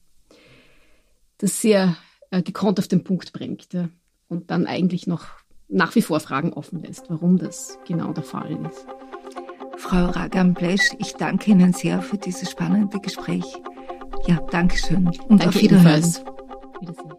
[1.38, 1.98] das sehr
[2.32, 3.90] äh, gekonnt auf den Punkt bringt ja,
[4.30, 5.26] und dann eigentlich noch
[5.74, 8.86] nach wie vor Fragen offen lässt, warum das genau der Fall ist.
[9.78, 13.46] Frau Ragam-Blesch, ich danke Ihnen sehr für dieses spannende Gespräch.
[14.28, 16.04] Ja, Dankeschön und danke auf Wiederhören.
[16.82, 17.14] Wiedersehen.